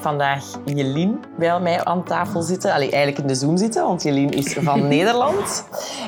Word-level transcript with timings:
Vandaag 0.00 0.44
Jelien 0.64 1.24
bij 1.38 1.60
mij 1.60 1.84
aan 1.84 2.04
tafel 2.04 2.42
zitten. 2.42 2.72
Allee, 2.72 2.90
eigenlijk 2.90 3.18
in 3.18 3.26
de 3.26 3.34
Zoom 3.34 3.56
zitten, 3.56 3.82
want 3.82 4.02
Jelien 4.02 4.30
is 4.30 4.52
van 4.52 4.88
Nederland. 4.88 5.64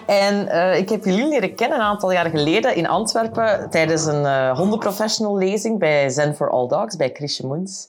En 0.06 0.46
uh, 0.46 0.76
ik 0.76 0.88
heb 0.88 1.04
Jelien 1.04 1.28
leren 1.28 1.54
kennen 1.54 1.78
een 1.78 1.84
aantal 1.84 2.12
jaar 2.12 2.30
geleden 2.30 2.74
in 2.74 2.88
Antwerpen 2.88 3.70
tijdens 3.70 4.06
een 4.06 4.22
uh, 4.22 4.56
hondenprofessional 4.56 5.36
lezing 5.36 5.78
bij 5.78 6.08
Zen 6.08 6.34
for 6.34 6.50
All 6.50 6.68
Dogs, 6.68 6.96
bij 6.96 7.10
Chrisje 7.12 7.46
Moens. 7.46 7.88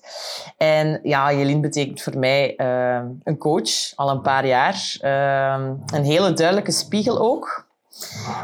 En 0.58 1.00
ja, 1.04 1.34
Jelien 1.34 1.62
betekent 1.62 2.02
voor 2.02 2.18
mij 2.18 2.54
uh, 2.58 3.02
een 3.24 3.38
coach, 3.38 3.96
al 3.96 4.10
een 4.10 4.22
paar 4.22 4.46
jaar. 4.46 4.98
een 5.86 6.04
hele 6.04 6.34
duidelijke 6.34 6.72
spiegel 6.72 7.20
ook. 7.20 7.72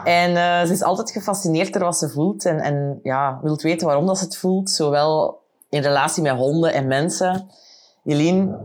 En 0.03 0.31
uh, 0.31 0.61
ze 0.61 0.71
is 0.71 0.83
altijd 0.83 1.11
gefascineerd 1.11 1.73
door 1.73 1.83
wat 1.83 1.97
ze 1.97 2.09
voelt 2.09 2.45
en, 2.45 2.59
en 2.59 2.99
ja, 3.03 3.39
wilt 3.41 3.61
weten 3.61 3.87
waarom 3.87 4.05
dat 4.05 4.17
ze 4.17 4.23
het 4.23 4.37
voelt. 4.37 4.69
Zowel 4.69 5.41
in 5.69 5.81
relatie 5.81 6.23
met 6.23 6.31
honden 6.31 6.73
en 6.73 6.87
mensen. 6.87 7.49
Jelien, 8.03 8.55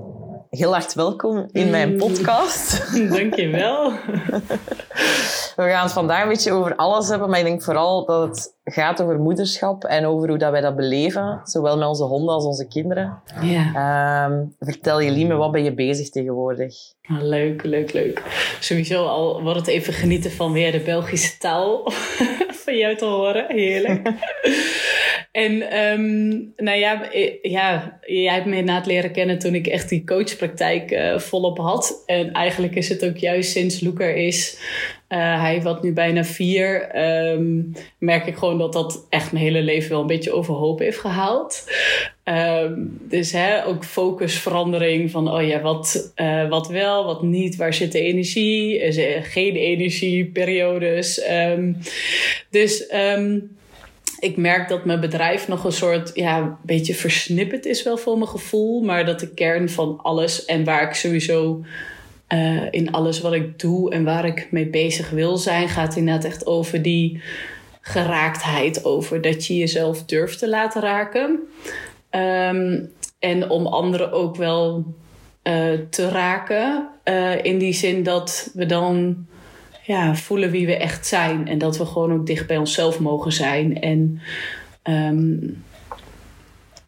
heel 0.50 0.72
hard 0.72 0.94
welkom 0.94 1.48
in 1.52 1.70
mijn 1.70 1.92
mm. 1.92 1.98
podcast. 1.98 2.92
Dankjewel. 3.16 3.90
We 5.56 5.62
gaan 5.62 5.82
het 5.82 5.92
vandaag 5.92 6.22
een 6.22 6.28
beetje 6.28 6.52
over 6.52 6.76
alles 6.76 7.08
hebben, 7.08 7.30
maar 7.30 7.38
ik 7.38 7.44
denk 7.44 7.62
vooral 7.62 8.06
dat 8.06 8.28
het 8.28 8.74
gaat 8.74 9.02
over 9.02 9.18
moederschap 9.18 9.84
en 9.84 10.06
over 10.06 10.28
hoe 10.28 10.38
dat 10.38 10.50
wij 10.50 10.60
dat 10.60 10.76
beleven, 10.76 11.40
zowel 11.44 11.78
met 11.78 11.88
onze 11.88 12.04
honden 12.04 12.34
als 12.34 12.44
onze 12.44 12.68
kinderen. 12.68 13.22
Ja. 13.40 14.26
Um, 14.26 14.54
vertel 14.58 15.02
Jelien, 15.02 15.26
met 15.26 15.36
wat 15.36 15.52
ben 15.52 15.64
je 15.64 15.74
bezig 15.74 16.10
tegenwoordig? 16.10 16.74
Ah, 17.02 17.22
leuk, 17.22 17.62
leuk, 17.62 17.92
leuk. 17.92 18.22
Sowieso 18.60 19.06
al 19.06 19.42
wordt 19.42 19.58
het 19.58 19.68
even 19.68 19.92
genieten 19.92 20.30
van 20.30 20.52
weer 20.52 20.72
de 20.72 20.80
Belgische 20.80 21.38
taal 21.38 21.90
van 22.64 22.76
jou 22.76 22.96
te 22.96 23.04
horen. 23.04 23.44
Heerlijk. 23.48 24.08
En 25.34 25.78
um, 25.78 26.52
nou 26.56 26.78
ja, 26.78 27.08
ja, 27.42 27.98
jij 28.06 28.34
hebt 28.34 28.46
me 28.46 28.56
inderdaad 28.56 28.86
leren 28.86 29.12
kennen 29.12 29.38
toen 29.38 29.54
ik 29.54 29.66
echt 29.66 29.88
die 29.88 30.04
coachpraktijk 30.04 30.90
uh, 30.90 31.18
volop 31.18 31.58
had. 31.58 32.02
En 32.06 32.32
eigenlijk 32.32 32.74
is 32.74 32.88
het 32.88 33.04
ook 33.04 33.16
juist 33.16 33.50
sinds 33.50 33.80
Loeker 33.80 34.16
is, 34.16 34.58
uh, 35.08 35.40
hij 35.40 35.62
wat 35.62 35.82
nu 35.82 35.92
bijna 35.92 36.24
vier, 36.24 36.90
um, 37.32 37.72
merk 37.98 38.26
ik 38.26 38.36
gewoon 38.36 38.58
dat 38.58 38.72
dat 38.72 39.06
echt 39.10 39.32
mijn 39.32 39.44
hele 39.44 39.62
leven 39.62 39.90
wel 39.90 40.00
een 40.00 40.06
beetje 40.06 40.32
overhoop 40.32 40.78
heeft 40.78 40.98
gehaald. 40.98 41.70
Um, 42.24 42.98
dus 43.08 43.32
hè, 43.32 43.66
ook 43.66 43.84
focusverandering 43.84 45.10
van, 45.10 45.32
oh 45.32 45.46
ja, 45.46 45.60
wat, 45.60 46.12
wat 46.48 46.68
wel, 46.68 47.04
wat 47.04 47.22
niet, 47.22 47.56
waar 47.56 47.74
zit 47.74 47.92
de 47.92 48.00
energie, 48.00 48.92
geen 49.22 49.56
energieperiodes. 49.56 51.22
Dus... 52.50 52.92
Um, 53.16 53.56
ik 54.24 54.36
merk 54.36 54.68
dat 54.68 54.84
mijn 54.84 55.00
bedrijf 55.00 55.48
nog 55.48 55.64
een 55.64 55.72
soort, 55.72 56.10
ja, 56.14 56.38
een 56.38 56.56
beetje 56.62 56.94
versnipperd 56.94 57.66
is 57.66 57.82
wel 57.82 57.96
voor 57.96 58.18
mijn 58.18 58.30
gevoel. 58.30 58.82
Maar 58.82 59.04
dat 59.04 59.20
de 59.20 59.34
kern 59.34 59.68
van 59.68 60.00
alles 60.02 60.44
en 60.44 60.64
waar 60.64 60.88
ik 60.88 60.94
sowieso 60.94 61.64
uh, 62.28 62.62
in 62.70 62.92
alles 62.92 63.20
wat 63.20 63.32
ik 63.32 63.58
doe 63.58 63.90
en 63.90 64.04
waar 64.04 64.24
ik 64.24 64.48
mee 64.50 64.66
bezig 64.66 65.10
wil 65.10 65.36
zijn, 65.36 65.68
gaat 65.68 65.96
inderdaad 65.96 66.24
echt 66.24 66.46
over 66.46 66.82
die 66.82 67.22
geraaktheid. 67.80 68.84
Over 68.84 69.20
dat 69.20 69.46
je 69.46 69.56
jezelf 69.56 70.04
durft 70.04 70.38
te 70.38 70.48
laten 70.48 70.82
raken. 70.82 71.40
Um, 72.10 72.92
en 73.18 73.50
om 73.50 73.66
anderen 73.66 74.12
ook 74.12 74.36
wel 74.36 74.84
uh, 75.42 75.72
te 75.90 76.08
raken. 76.08 76.88
Uh, 77.04 77.44
in 77.44 77.58
die 77.58 77.72
zin 77.72 78.02
dat 78.02 78.50
we 78.54 78.66
dan 78.66 79.26
ja, 79.86 80.14
voelen 80.14 80.50
wie 80.50 80.66
we 80.66 80.76
echt 80.76 81.06
zijn. 81.06 81.48
En 81.48 81.58
dat 81.58 81.76
we 81.76 81.86
gewoon 81.86 82.12
ook 82.12 82.26
dicht 82.26 82.46
bij 82.46 82.56
onszelf 82.56 83.00
mogen 83.00 83.32
zijn. 83.32 83.80
En, 83.80 84.20
um, 84.82 85.64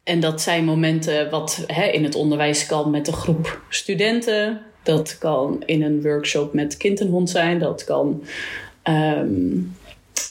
en 0.02 0.20
dat 0.20 0.40
zijn 0.40 0.64
momenten 0.64 1.30
wat 1.30 1.64
hè, 1.66 1.84
in 1.84 2.04
het 2.04 2.14
onderwijs 2.14 2.66
kan 2.66 2.90
met 2.90 3.06
een 3.06 3.14
groep 3.14 3.60
studenten. 3.68 4.60
Dat 4.82 5.18
kan 5.18 5.62
in 5.64 5.82
een 5.82 6.02
workshop 6.02 6.52
met 6.52 6.76
kind 6.76 7.00
en 7.00 7.08
hond 7.08 7.30
zijn. 7.30 7.58
Dat 7.58 7.84
kan 7.84 8.22
um, 8.84 9.74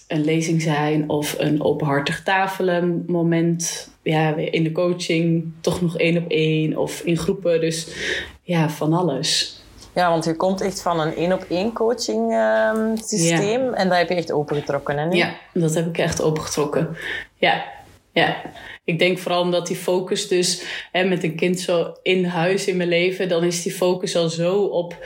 een 0.08 0.26
lezing 0.26 0.62
zijn 0.62 1.10
of 1.10 1.36
een 1.40 1.64
openhartig 1.64 2.24
tafelen 2.24 3.04
moment. 3.08 3.90
Ja, 4.02 4.36
in 4.36 4.64
de 4.64 4.72
coaching 4.72 5.52
toch 5.62 5.82
nog 5.82 5.98
één 5.98 6.18
op 6.18 6.30
één 6.30 6.78
of 6.78 7.02
in 7.02 7.18
groepen. 7.18 7.62
Dus 7.62 7.88
ja, 8.42 8.70
van 8.70 8.94
alles. 8.94 9.55
Ja, 9.96 10.10
want 10.10 10.26
je 10.26 10.36
komt 10.36 10.62
echt 10.62 10.82
van 10.82 11.00
een 11.00 11.16
één 11.16 11.34
op 11.34 11.46
één 11.50 11.74
coaching 11.74 12.32
uh, 12.32 12.72
systeem 12.96 13.74
en 13.74 13.90
dat 13.90 13.98
heb 13.98 14.10
je 14.10 14.16
echt 14.16 14.32
opengetrokken, 14.32 14.98
hè? 14.98 15.10
Ja, 15.10 15.36
dat 15.54 15.74
heb 15.74 15.88
ik 15.88 15.98
echt 15.98 16.22
opengetrokken. 16.22 16.98
Ja, 17.36 17.66
ja. 18.12 18.42
Ik 18.84 19.00
denk 19.00 19.18
vooral 19.18 19.42
omdat 19.42 19.68
die 19.68 19.76
focus 19.76 20.28
dus 20.28 20.64
hè, 20.92 21.04
met 21.04 21.24
een 21.24 21.36
kind 21.36 21.60
zo 21.60 21.94
in 22.02 22.26
huis 22.26 22.68
in 22.68 22.78
mijn 22.78 22.90
leven, 22.90 23.30
dan 23.30 23.44
is 23.44 23.64
die 23.64 23.72
focus 23.72 24.16
al 24.16 24.30
zo 24.30 24.62
op 24.62 25.06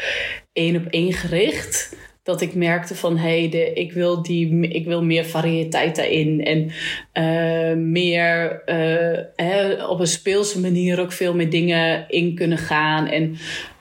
één 0.54 0.76
op 0.76 0.86
één 0.86 1.14
gericht 1.14 1.96
dat 2.24 2.42
ik 2.42 2.54
merkte 2.54 2.96
van 2.96 3.18
hé, 3.18 3.48
hey, 3.50 3.72
ik, 3.74 3.92
wil 3.92 4.24
die, 4.24 4.68
ik 4.68 4.86
wil 4.86 5.04
meer 5.04 5.26
variëteit 5.26 5.96
daarin. 5.96 6.44
En 6.44 6.72
uh, 7.14 7.78
meer 7.78 8.62
uh, 8.66 9.20
hè, 9.36 9.86
op 9.86 10.00
een 10.00 10.08
speelse 10.08 10.60
manier 10.60 11.00
ook 11.00 11.12
veel 11.12 11.36
meer 11.36 11.50
dingen 11.50 12.06
in 12.10 12.36
kunnen 12.36 12.58
gaan. 12.58 13.08
En 13.08 13.38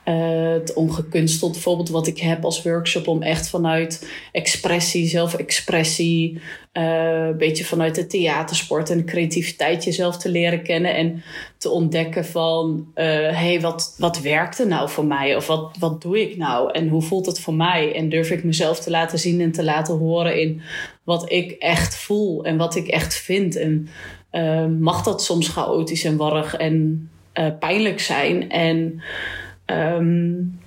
uh, 0.09 0.51
het 0.51 0.73
ongekunsteld 0.73 1.51
bijvoorbeeld 1.51 1.89
wat 1.89 2.07
ik 2.07 2.19
heb 2.19 2.45
als 2.45 2.63
workshop 2.63 3.07
om 3.07 3.21
echt 3.21 3.49
vanuit 3.49 4.09
expressie, 4.31 5.07
zelfexpressie, 5.07 6.41
uh, 6.73 7.25
een 7.27 7.37
beetje 7.37 7.65
vanuit 7.65 7.95
de 7.95 8.07
theatersport 8.07 8.89
en 8.89 9.05
creativiteit 9.05 9.83
jezelf 9.83 10.17
te 10.17 10.29
leren 10.29 10.63
kennen 10.63 10.95
en 10.95 11.23
te 11.57 11.69
ontdekken 11.69 12.25
van 12.25 12.87
uh, 12.95 13.05
hey, 13.37 13.61
wat, 13.61 13.95
wat 13.97 14.21
werkt 14.21 14.59
er 14.59 14.67
nou 14.67 14.89
voor 14.89 15.05
mij? 15.05 15.35
Of 15.35 15.47
wat, 15.47 15.75
wat 15.79 16.01
doe 16.01 16.21
ik 16.21 16.37
nou? 16.37 16.71
En 16.71 16.87
hoe 16.87 17.01
voelt 17.01 17.25
het 17.25 17.39
voor 17.39 17.55
mij? 17.55 17.95
En 17.95 18.09
durf 18.09 18.31
ik 18.31 18.43
mezelf 18.43 18.79
te 18.79 18.89
laten 18.89 19.19
zien 19.19 19.41
en 19.41 19.51
te 19.51 19.63
laten 19.63 19.97
horen 19.97 20.41
in 20.41 20.61
wat 21.03 21.31
ik 21.31 21.51
echt 21.51 21.95
voel 21.95 22.43
en 22.43 22.57
wat 22.57 22.75
ik 22.75 22.87
echt 22.87 23.15
vind? 23.15 23.55
En 23.55 23.89
mag 24.79 25.03
dat 25.03 25.23
soms 25.23 25.47
chaotisch 25.47 26.03
en 26.03 26.17
warrig 26.17 26.55
en 26.55 27.09
pijnlijk 27.59 27.99
zijn? 27.99 28.49
En 28.49 29.01
Um, 29.71 30.59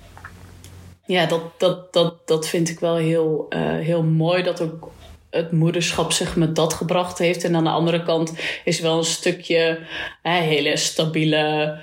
ja, 1.05 1.25
dat, 1.25 1.59
dat, 1.59 1.93
dat, 1.93 2.27
dat 2.27 2.47
vind 2.47 2.69
ik 2.69 2.79
wel 2.79 2.95
heel, 2.95 3.45
uh, 3.49 3.59
heel 3.59 4.03
mooi 4.03 4.43
dat 4.43 4.61
ook 4.61 4.91
het 5.29 5.51
moederschap 5.51 6.11
zich 6.11 6.35
met 6.35 6.55
dat 6.55 6.73
gebracht 6.73 7.17
heeft. 7.17 7.43
En 7.43 7.55
aan 7.55 7.63
de 7.63 7.69
andere 7.69 8.03
kant 8.03 8.33
is 8.63 8.79
wel 8.79 8.97
een 8.97 9.03
stukje 9.03 9.79
hele 10.21 10.77
stabiele, 10.77 11.77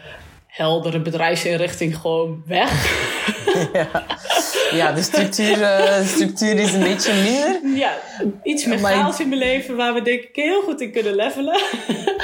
heldere 0.46 1.00
bedrijfsinrichting 1.00 1.96
gewoon 1.96 2.42
weg. 2.46 2.70
Ja, 3.72 4.06
ja 4.70 4.92
de, 4.92 5.02
structuur, 5.02 5.58
uh, 5.58 5.98
de 5.98 6.04
structuur 6.06 6.58
is 6.58 6.72
een 6.72 6.82
beetje 6.82 7.12
minder. 7.12 7.78
Ja, 7.78 7.92
iets 8.42 8.64
meer 8.64 8.78
chaos 8.78 9.20
in 9.20 9.28
mijn 9.28 9.40
leven 9.40 9.76
waar 9.76 9.94
we 9.94 10.02
denk 10.02 10.22
ik 10.22 10.30
heel 10.32 10.62
goed 10.62 10.80
in 10.80 10.92
kunnen 10.92 11.14
levelen. 11.14 11.60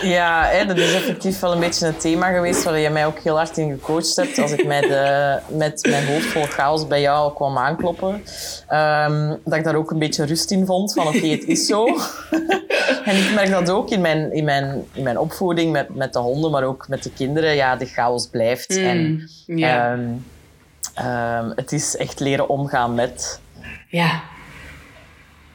Ja, 0.02 0.44
hè, 0.44 0.66
dat 0.66 0.78
is 0.78 0.94
effectief 0.94 1.40
wel 1.40 1.52
een 1.52 1.60
beetje 1.60 1.86
een 1.86 1.96
thema 1.96 2.32
geweest 2.32 2.62
waar 2.62 2.78
je 2.78 2.90
mij 2.90 3.06
ook 3.06 3.18
heel 3.18 3.36
hard 3.36 3.56
in 3.56 3.70
gecoacht 3.70 4.16
hebt. 4.16 4.38
Als 4.38 4.52
ik 4.52 4.66
met, 4.66 4.82
de, 4.82 5.38
met 5.48 5.86
mijn 5.90 6.06
hoofd 6.06 6.26
vol 6.26 6.42
chaos 6.42 6.86
bij 6.86 7.00
jou 7.00 7.34
kwam 7.34 7.58
aankloppen. 7.58 8.22
Um, 8.70 9.38
dat 9.44 9.54
ik 9.54 9.64
daar 9.64 9.74
ook 9.74 9.90
een 9.90 9.98
beetje 9.98 10.24
rust 10.24 10.50
in 10.50 10.66
vond. 10.66 10.92
Van 10.92 11.06
oké, 11.06 11.16
okay, 11.16 11.30
het 11.30 11.44
is 11.44 11.66
zo. 11.66 11.86
en 13.04 13.16
ik 13.16 13.32
merk 13.34 13.50
dat 13.50 13.70
ook 13.70 13.90
in 13.90 14.00
mijn, 14.00 14.32
in 14.32 14.44
mijn, 14.44 14.84
in 14.92 15.02
mijn 15.02 15.18
opvoeding 15.18 15.72
met, 15.72 15.94
met 15.94 16.12
de 16.12 16.18
honden, 16.18 16.50
maar 16.50 16.64
ook 16.64 16.88
met 16.88 17.02
de 17.02 17.10
kinderen. 17.12 17.54
Ja, 17.54 17.76
de 17.76 17.86
chaos 17.86 18.26
blijft. 18.26 18.76
Mm, 18.76 18.84
en, 18.84 19.28
yeah. 19.46 19.92
um, 19.92 20.24
um, 20.98 21.52
het 21.56 21.72
is 21.72 21.96
echt 21.96 22.20
leren 22.20 22.48
omgaan 22.48 22.94
met. 22.94 23.40
Ja. 23.88 24.22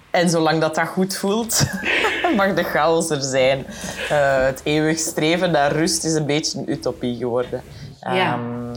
En 0.09 0.29
zolang 0.29 0.61
dat 0.61 0.75
dat 0.75 0.87
goed 0.87 1.15
voelt, 1.15 1.65
mag 2.35 2.53
de 2.53 2.63
chaos 2.63 3.09
er 3.09 3.21
zijn. 3.21 3.65
Uh, 4.11 4.43
het 4.45 4.61
eeuwig 4.63 4.97
streven 4.99 5.51
naar 5.51 5.71
rust 5.71 6.03
is 6.03 6.13
een 6.13 6.25
beetje 6.25 6.59
een 6.59 6.71
utopie 6.71 7.17
geworden. 7.17 7.61
Ja. 7.99 8.33
Um, 8.33 8.71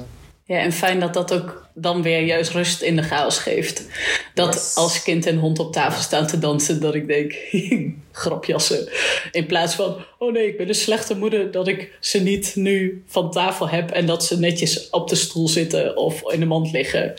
Ja, 0.44 0.58
en 0.58 0.72
fijn 0.72 1.00
dat 1.00 1.14
dat 1.14 1.32
ook 1.32 1.63
dan 1.74 2.02
weer 2.02 2.20
juist 2.20 2.50
rust 2.50 2.82
in 2.82 2.96
de 2.96 3.02
chaos 3.02 3.38
geeft. 3.38 3.86
Dat 4.34 4.72
als 4.74 5.02
kind 5.02 5.26
en 5.26 5.38
hond 5.38 5.58
op 5.58 5.72
tafel 5.72 6.02
staan 6.02 6.26
te 6.26 6.38
dansen, 6.38 6.80
dat 6.80 6.94
ik 6.94 7.06
denk, 7.06 7.34
grapjassen. 8.12 8.88
In 9.30 9.46
plaats 9.46 9.74
van, 9.74 9.96
oh 10.18 10.32
nee, 10.32 10.46
ik 10.46 10.56
ben 10.56 10.68
een 10.68 10.74
slechte 10.74 11.16
moeder 11.16 11.50
dat 11.50 11.68
ik 11.68 11.96
ze 12.00 12.18
niet 12.18 12.52
nu 12.56 13.04
van 13.06 13.30
tafel 13.30 13.68
heb 13.68 13.90
en 13.90 14.06
dat 14.06 14.24
ze 14.24 14.38
netjes 14.38 14.90
op 14.90 15.08
de 15.08 15.14
stoel 15.14 15.48
zitten 15.48 15.96
of 15.96 16.32
in 16.32 16.40
de 16.40 16.46
mand 16.46 16.72
liggen. 16.72 17.14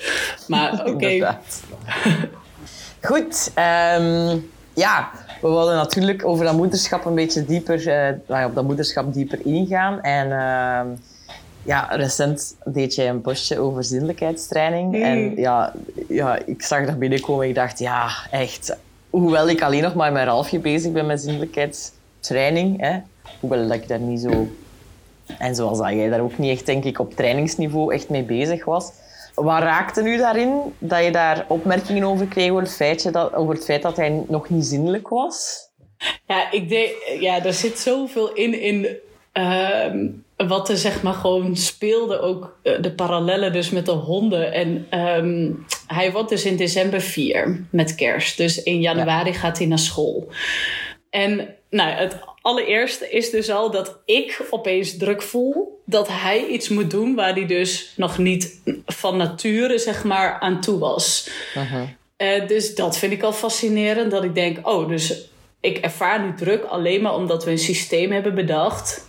Maar 0.47 0.85
oké. 0.89 1.39
Goed, 3.01 3.51
um, 3.99 4.49
ja, 4.73 5.11
we 5.41 5.47
wilden 5.47 5.75
natuurlijk 5.75 6.25
over 6.25 6.45
dat 6.45 6.55
moederschap 6.55 7.05
een 7.05 7.15
beetje 7.15 7.45
dieper, 7.45 7.87
uh, 8.27 8.45
op 8.45 8.55
dat 8.55 8.63
moederschap 8.63 9.13
dieper 9.13 9.39
ingaan. 9.45 10.01
En 10.01 10.27
uh, 10.27 10.97
ja, 11.65 11.87
recent 11.91 12.55
deed 12.65 12.95
jij 12.95 13.09
een 13.09 13.21
postje 13.21 13.59
over 13.59 13.83
zindelijkheidstraining. 13.83 14.95
Mm. 14.95 15.03
En 15.03 15.35
ja, 15.35 15.73
ja, 16.07 16.39
ik 16.45 16.61
zag 16.61 16.85
dat 16.85 16.99
binnenkomen 16.99 17.43
en 17.43 17.49
ik 17.49 17.55
dacht, 17.55 17.79
ja, 17.79 18.09
echt. 18.31 18.77
Hoewel 19.09 19.49
ik 19.49 19.61
alleen 19.61 19.81
nog 19.81 19.95
maar 19.95 20.11
met 20.11 20.25
Ralfje 20.25 20.59
bezig 20.59 20.91
ben 20.91 21.05
met 21.05 21.21
zindelijkheidstraining, 21.21 22.81
hè, 22.81 22.97
hoewel 23.39 23.67
dat 23.67 23.77
ik 23.77 23.87
daar 23.87 23.99
niet 23.99 24.19
zo... 24.19 24.47
En 25.37 25.55
zoals 25.55 25.77
dat 25.77 25.89
jij 25.89 26.09
daar 26.09 26.19
ook 26.19 26.37
niet 26.37 26.51
echt, 26.51 26.65
denk 26.65 26.83
ik, 26.83 26.99
op 26.99 27.15
trainingsniveau 27.15 27.93
echt 27.93 28.09
mee 28.09 28.23
bezig 28.23 28.65
was. 28.65 28.91
Wat 29.35 29.61
raakte 29.61 30.01
nu 30.01 30.17
daarin 30.17 30.61
dat 30.77 31.03
je 31.03 31.11
daar 31.11 31.45
opmerkingen 31.47 32.03
over 32.03 32.27
kreeg 32.27 32.49
over 32.49 32.63
het, 32.63 32.75
feitje 32.75 33.11
dat, 33.11 33.33
over 33.33 33.53
het 33.53 33.65
feit 33.65 33.81
dat 33.81 33.97
hij 33.97 34.23
nog 34.27 34.49
niet 34.49 34.65
zindelijk 34.65 35.07
was? 35.07 35.69
Ja, 36.27 36.51
ik 36.51 36.69
denk, 36.69 36.91
ja, 37.19 37.43
er 37.43 37.53
zit 37.53 37.79
zoveel 37.79 38.33
in, 38.33 38.61
in 38.61 38.87
uh, 39.33 40.11
wat 40.37 40.69
er 40.69 40.77
zeg 40.77 41.01
maar 41.01 41.13
gewoon 41.13 41.55
speelde, 41.55 42.19
ook 42.19 42.57
eh, 42.63 42.81
de 42.81 42.91
parallellen 42.91 43.53
dus 43.53 43.69
met 43.69 43.85
de 43.85 43.91
honden. 43.91 44.53
En 44.53 44.87
ehm, 44.89 45.51
hij 45.87 46.11
wordt 46.11 46.29
dus 46.29 46.45
in 46.45 46.55
december 46.55 47.01
4 47.01 47.65
met 47.69 47.95
kerst. 47.95 48.37
Dus 48.37 48.63
in 48.63 48.81
januari 48.81 49.33
gaat 49.33 49.57
hij 49.57 49.67
naar 49.67 49.79
school. 49.79 50.27
En 51.09 51.55
nou, 51.69 51.89
het 51.91 52.17
allereerste 52.41 53.09
is 53.09 53.29
dus 53.29 53.49
al 53.49 53.71
dat 53.71 53.99
ik 54.05 54.45
opeens 54.49 54.97
druk 54.97 55.21
voel 55.21 55.81
dat 55.85 56.07
hij 56.07 56.45
iets 56.45 56.69
moet 56.69 56.91
doen 56.91 57.15
waar 57.15 57.33
hij 57.33 57.45
dus 57.45 57.93
nog 57.95 58.17
niet 58.17 58.61
van 58.85 59.17
nature 59.17 59.77
zeg 59.77 60.03
maar 60.03 60.39
aan 60.39 60.61
toe 60.61 60.79
was. 60.79 61.29
Uh, 62.17 62.47
dus 62.47 62.75
dat 62.75 62.97
vind 62.97 63.11
ik 63.11 63.23
al 63.23 63.33
fascinerend. 63.33 64.11
Dat 64.11 64.23
ik 64.23 64.35
denk, 64.35 64.67
oh, 64.67 64.87
dus 64.87 65.29
ik 65.59 65.77
ervaar 65.77 66.25
nu 66.25 66.35
druk 66.35 66.63
alleen 66.63 67.01
maar 67.01 67.15
omdat 67.15 67.43
we 67.43 67.51
een 67.51 67.57
systeem 67.57 68.11
hebben 68.11 68.35
bedacht 68.35 69.07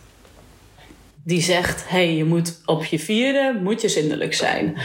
die 1.26 1.43
zegt: 1.43 1.88
hey, 1.88 2.14
je 2.14 2.25
moet 2.25 2.61
op 2.67 2.84
je 2.84 2.99
vierde 2.99 3.58
moet 3.62 3.81
je 3.81 3.88
zindelijk 3.88 4.34
zijn. 4.34 4.76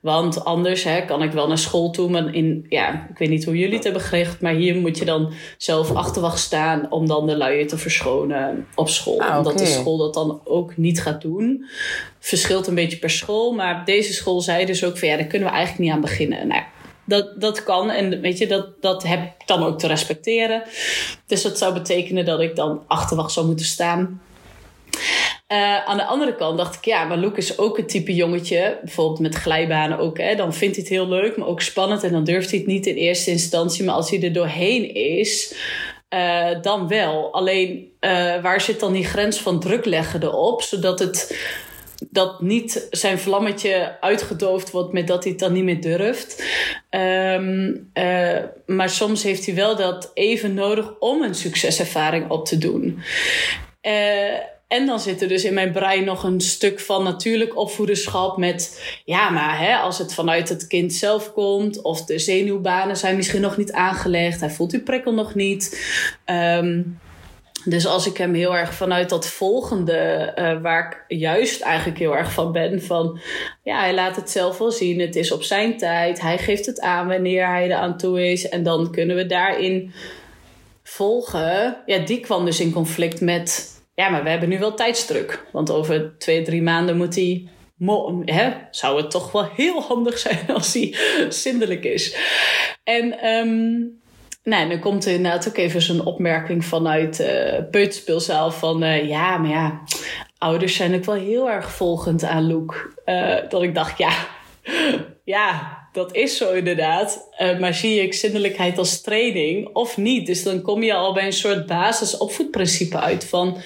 Want 0.00 0.44
anders 0.44 0.84
hè, 0.84 1.04
kan 1.04 1.22
ik 1.22 1.32
wel 1.32 1.48
naar 1.48 1.58
school 1.58 1.90
toe. 1.90 2.10
Maar 2.10 2.34
in, 2.34 2.66
ja, 2.68 3.06
ik 3.10 3.18
weet 3.18 3.28
niet 3.28 3.44
hoe 3.44 3.58
jullie 3.58 3.74
het 3.74 3.84
hebben 3.84 4.02
gericht. 4.02 4.40
Maar 4.40 4.52
hier 4.52 4.76
moet 4.76 4.98
je 4.98 5.04
dan 5.04 5.32
zelf 5.58 5.94
achterwacht 5.94 6.38
staan 6.38 6.90
om 6.90 7.06
dan 7.06 7.26
de 7.26 7.36
luier 7.36 7.68
te 7.68 7.78
verschonen 7.78 8.66
op 8.74 8.88
school. 8.88 9.20
Ah, 9.20 9.36
Omdat 9.36 9.58
de 9.58 9.66
school 9.66 9.96
dat 9.96 10.14
dan 10.14 10.40
ook 10.44 10.76
niet 10.76 11.02
gaat 11.02 11.22
doen. 11.22 11.64
Verschilt 12.18 12.66
een 12.66 12.74
beetje 12.74 12.98
per 12.98 13.10
school. 13.10 13.52
Maar 13.52 13.84
deze 13.84 14.12
school 14.12 14.40
zei 14.40 14.66
dus 14.66 14.84
ook 14.84 14.98
van 14.98 15.08
ja, 15.08 15.16
daar 15.16 15.26
kunnen 15.26 15.48
we 15.48 15.54
eigenlijk 15.54 15.84
niet 15.84 15.94
aan 15.94 16.00
beginnen. 16.00 16.46
Nou, 16.46 16.62
dat, 17.04 17.40
dat 17.40 17.62
kan 17.62 17.90
en 17.90 18.20
weet 18.20 18.38
je, 18.38 18.46
dat, 18.46 18.68
dat 18.80 19.02
heb 19.02 19.22
ik 19.22 19.46
dan 19.46 19.64
ook 19.64 19.78
te 19.78 19.86
respecteren. 19.86 20.62
Dus 21.26 21.42
dat 21.42 21.58
zou 21.58 21.74
betekenen 21.74 22.24
dat 22.24 22.40
ik 22.40 22.56
dan 22.56 22.82
achterwacht 22.86 23.32
zou 23.32 23.46
moeten 23.46 23.66
staan. 23.66 24.20
Uh, 25.48 25.84
aan 25.84 25.96
de 25.96 26.04
andere 26.04 26.34
kant 26.34 26.58
dacht 26.58 26.76
ik, 26.76 26.84
ja, 26.84 27.04
maar 27.04 27.16
Luke 27.16 27.36
is 27.36 27.58
ook 27.58 27.78
een 27.78 27.86
type 27.86 28.14
jongetje, 28.14 28.78
bijvoorbeeld 28.82 29.18
met 29.18 29.34
glijbanen 29.34 29.98
ook, 29.98 30.18
hè, 30.18 30.34
dan 30.34 30.54
vindt 30.54 30.76
hij 30.76 30.84
het 30.84 30.94
heel 30.94 31.08
leuk, 31.08 31.36
maar 31.36 31.48
ook 31.48 31.60
spannend 31.60 32.02
en 32.02 32.12
dan 32.12 32.24
durft 32.24 32.50
hij 32.50 32.58
het 32.58 32.68
niet 32.68 32.86
in 32.86 32.94
eerste 32.94 33.30
instantie, 33.30 33.84
maar 33.84 33.94
als 33.94 34.10
hij 34.10 34.22
er 34.22 34.32
doorheen 34.32 34.94
is, 34.94 35.54
uh, 36.14 36.62
dan 36.62 36.88
wel. 36.88 37.32
Alleen, 37.32 37.92
uh, 38.00 38.42
waar 38.42 38.60
zit 38.60 38.80
dan 38.80 38.92
die 38.92 39.04
grens 39.04 39.38
van 39.38 39.60
druk 39.60 39.84
leggen 39.84 40.22
erop, 40.22 40.62
zodat 40.62 40.98
het 40.98 41.38
dat 42.10 42.40
niet 42.40 42.86
zijn 42.90 43.18
vlammetje 43.18 43.96
uitgedoofd 44.00 44.70
wordt 44.70 44.92
met 44.92 45.06
dat 45.06 45.22
hij 45.22 45.32
het 45.32 45.40
dan 45.40 45.52
niet 45.52 45.64
meer 45.64 45.80
durft. 45.80 46.44
Uh, 46.90 47.78
maar 48.66 48.90
soms 48.90 49.22
heeft 49.22 49.46
hij 49.46 49.54
wel 49.54 49.76
dat 49.76 50.10
even 50.14 50.54
nodig 50.54 50.98
om 50.98 51.22
een 51.22 51.34
succeservaring 51.34 52.30
op 52.30 52.46
te 52.46 52.58
doen. 52.58 53.02
En 54.74 54.86
dan 54.86 55.00
zit 55.00 55.22
er 55.22 55.28
dus 55.28 55.44
in 55.44 55.54
mijn 55.54 55.72
brein 55.72 56.04
nog 56.04 56.24
een 56.24 56.40
stuk 56.40 56.80
van 56.80 57.04
natuurlijk 57.04 57.56
opvoederschap 57.56 58.36
met, 58.36 58.82
ja, 59.04 59.30
maar 59.30 59.58
hè, 59.58 59.76
als 59.76 59.98
het 59.98 60.14
vanuit 60.14 60.48
het 60.48 60.66
kind 60.66 60.92
zelf 60.92 61.32
komt, 61.32 61.82
of 61.82 62.04
de 62.04 62.18
zenuwbanen 62.18 62.96
zijn 62.96 63.16
misschien 63.16 63.40
nog 63.40 63.56
niet 63.56 63.72
aangelegd, 63.72 64.40
hij 64.40 64.50
voelt 64.50 64.70
die 64.70 64.82
prikkel 64.82 65.14
nog 65.14 65.34
niet. 65.34 65.86
Um, 66.26 66.98
dus 67.64 67.86
als 67.86 68.06
ik 68.06 68.16
hem 68.16 68.34
heel 68.34 68.56
erg 68.56 68.74
vanuit 68.74 69.08
dat 69.08 69.26
volgende, 69.26 70.32
uh, 70.38 70.62
waar 70.62 71.04
ik 71.08 71.18
juist 71.18 71.60
eigenlijk 71.60 71.98
heel 71.98 72.16
erg 72.16 72.32
van 72.32 72.52
ben, 72.52 72.82
van 72.82 73.20
ja, 73.62 73.78
hij 73.78 73.94
laat 73.94 74.16
het 74.16 74.30
zelf 74.30 74.58
wel 74.58 74.70
zien, 74.70 75.00
het 75.00 75.16
is 75.16 75.32
op 75.32 75.42
zijn 75.42 75.78
tijd, 75.78 76.20
hij 76.20 76.38
geeft 76.38 76.66
het 76.66 76.80
aan 76.80 77.08
wanneer 77.08 77.46
hij 77.46 77.70
er 77.70 77.76
aan 77.76 77.96
toe 77.98 78.30
is, 78.30 78.48
en 78.48 78.62
dan 78.62 78.90
kunnen 78.90 79.16
we 79.16 79.26
daarin 79.26 79.92
volgen. 80.82 81.76
Ja, 81.86 81.98
die 81.98 82.20
kwam 82.20 82.44
dus 82.44 82.60
in 82.60 82.72
conflict 82.72 83.20
met 83.20 83.73
ja, 83.94 84.08
maar 84.08 84.22
we 84.22 84.30
hebben 84.30 84.48
nu 84.48 84.58
wel 84.58 84.74
tijdsdruk. 84.74 85.46
Want 85.52 85.70
over 85.70 86.14
twee, 86.18 86.42
drie 86.42 86.62
maanden 86.62 86.96
moet 86.96 87.14
hij. 87.14 87.48
Hè, 88.24 88.52
zou 88.70 88.96
het 88.96 89.10
toch 89.10 89.32
wel 89.32 89.48
heel 89.56 89.82
handig 89.82 90.18
zijn 90.18 90.46
als 90.54 90.74
hij 90.74 90.94
zindelijk 91.28 91.84
is. 91.84 92.16
En 92.84 93.26
um, 93.26 94.02
nou, 94.42 94.68
dan 94.68 94.80
komt 94.80 95.04
er 95.04 95.12
inderdaad 95.12 95.48
ook 95.48 95.56
even 95.56 95.82
zo'n 95.82 96.04
opmerking 96.04 96.64
vanuit 96.64 97.20
uh, 97.20 97.58
peuterspeelzaal 97.70 98.50
van... 98.50 98.82
Uh, 98.82 99.08
ja, 99.08 99.36
maar 99.36 99.50
ja, 99.50 99.82
ouders 100.38 100.76
zijn 100.76 100.94
ook 100.94 101.04
wel 101.04 101.14
heel 101.14 101.50
erg 101.50 101.72
volgend 101.72 102.24
aan 102.24 102.46
Loek. 102.46 102.94
Uh, 103.06 103.36
dat 103.48 103.62
ik 103.62 103.74
dacht, 103.74 103.98
ja, 103.98 104.12
ja, 105.24 105.78
dat 105.94 106.14
is 106.14 106.36
zo 106.36 106.52
inderdaad. 106.52 107.28
Uh, 107.40 107.58
maar 107.58 107.74
zie 107.74 108.00
ik 108.00 108.14
zindelijkheid 108.14 108.78
als 108.78 109.00
training 109.00 109.68
of 109.72 109.96
niet? 109.96 110.26
Dus 110.26 110.42
dan 110.42 110.62
kom 110.62 110.82
je 110.82 110.94
al 110.94 111.14
bij 111.14 111.26
een 111.26 111.32
soort 111.32 111.66
basisopvoedprincipe 111.66 112.98
uit 112.98 113.24
van, 113.24 113.56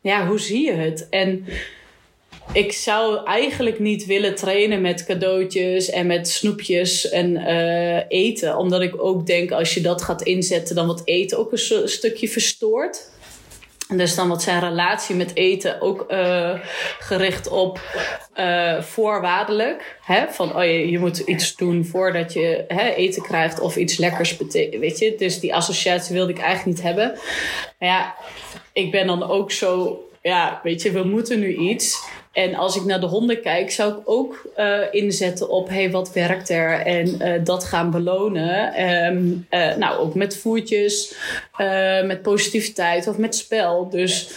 ja, 0.00 0.26
hoe 0.26 0.40
zie 0.40 0.64
je 0.64 0.72
het? 0.72 1.06
En 1.10 1.44
ik 2.52 2.72
zou 2.72 3.24
eigenlijk 3.24 3.78
niet 3.78 4.06
willen 4.06 4.34
trainen 4.34 4.80
met 4.80 5.04
cadeautjes 5.04 5.90
en 5.90 6.06
met 6.06 6.28
snoepjes 6.28 7.08
en 7.08 7.30
uh, 7.30 8.00
eten. 8.08 8.56
Omdat 8.56 8.80
ik 8.80 9.02
ook 9.02 9.26
denk, 9.26 9.50
als 9.50 9.74
je 9.74 9.80
dat 9.80 10.02
gaat 10.02 10.22
inzetten, 10.22 10.74
dan 10.74 10.86
wordt 10.86 11.02
eten 11.04 11.38
ook 11.38 11.52
een 11.52 11.88
stukje 11.88 12.28
verstoord. 12.28 13.10
Dus 13.90 14.14
dan 14.14 14.28
wordt 14.28 14.42
zijn 14.42 14.60
relatie 14.60 15.16
met 15.16 15.34
eten 15.34 15.80
ook 15.80 16.06
uh, 16.08 16.60
gericht 16.98 17.48
op 17.48 17.80
uh, 18.36 18.80
voorwaardelijk. 18.80 19.98
Hè? 20.02 20.28
Van 20.28 20.56
oh, 20.56 20.64
je, 20.64 20.90
je 20.90 20.98
moet 20.98 21.18
iets 21.18 21.56
doen 21.56 21.84
voordat 21.84 22.32
je 22.32 22.64
hè, 22.68 22.88
eten 22.88 23.22
krijgt 23.22 23.60
of 23.60 23.76
iets 23.76 23.96
lekkers 23.96 24.36
betekent. 24.36 24.80
Weet 24.80 24.98
je? 24.98 25.14
Dus 25.18 25.40
die 25.40 25.54
associatie 25.54 26.14
wilde 26.14 26.32
ik 26.32 26.38
eigenlijk 26.38 26.76
niet 26.76 26.86
hebben. 26.86 27.18
Maar 27.78 27.88
ja, 27.88 28.14
ik 28.72 28.90
ben 28.90 29.06
dan 29.06 29.30
ook 29.30 29.52
zo. 29.52 30.00
Ja, 30.22 30.60
weet 30.62 30.82
je, 30.82 30.90
we 30.90 31.04
moeten 31.04 31.40
nu 31.40 31.56
iets. 31.56 32.08
En 32.32 32.54
als 32.54 32.76
ik 32.76 32.84
naar 32.84 33.00
de 33.00 33.06
honden 33.06 33.40
kijk, 33.40 33.70
zou 33.70 33.92
ik 33.92 34.00
ook 34.04 34.46
uh, 34.58 34.78
inzetten 34.90 35.48
op 35.48 35.68
hey, 35.68 35.90
wat 35.90 36.12
werkt 36.12 36.48
er 36.50 36.80
en 36.80 37.22
uh, 37.22 37.44
dat 37.44 37.64
gaan 37.64 37.90
belonen. 37.90 38.84
Um, 39.06 39.46
uh, 39.50 39.74
nou, 39.76 39.98
ook 39.98 40.14
met 40.14 40.36
voertjes, 40.36 41.14
met 42.04 42.22
positiviteit 42.22 43.06
of 43.06 43.18
met 43.18 43.34
spel. 43.34 43.88
Dus, 43.88 44.30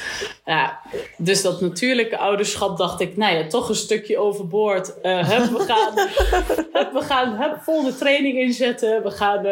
ja, 0.46 0.80
dus 1.18 1.42
dat 1.42 1.62
natuurlijke 1.62 2.18
ouderschap 2.18 2.78
dacht 2.78 3.02
ik, 3.02 3.18
nou 3.18 3.36
ja, 3.36 3.48
toch 3.48 3.70
een 3.70 3.76
stukje 3.76 4.18
overboord. 4.18 4.94
we 5.02 5.64
gaan, 5.68 5.94
we 6.94 7.02
gaan 7.02 7.42
hup, 7.42 7.58
volgende 7.62 7.96
training 7.96 8.38
inzetten. 8.38 9.04
We 9.04 9.12
gaan 9.12 9.46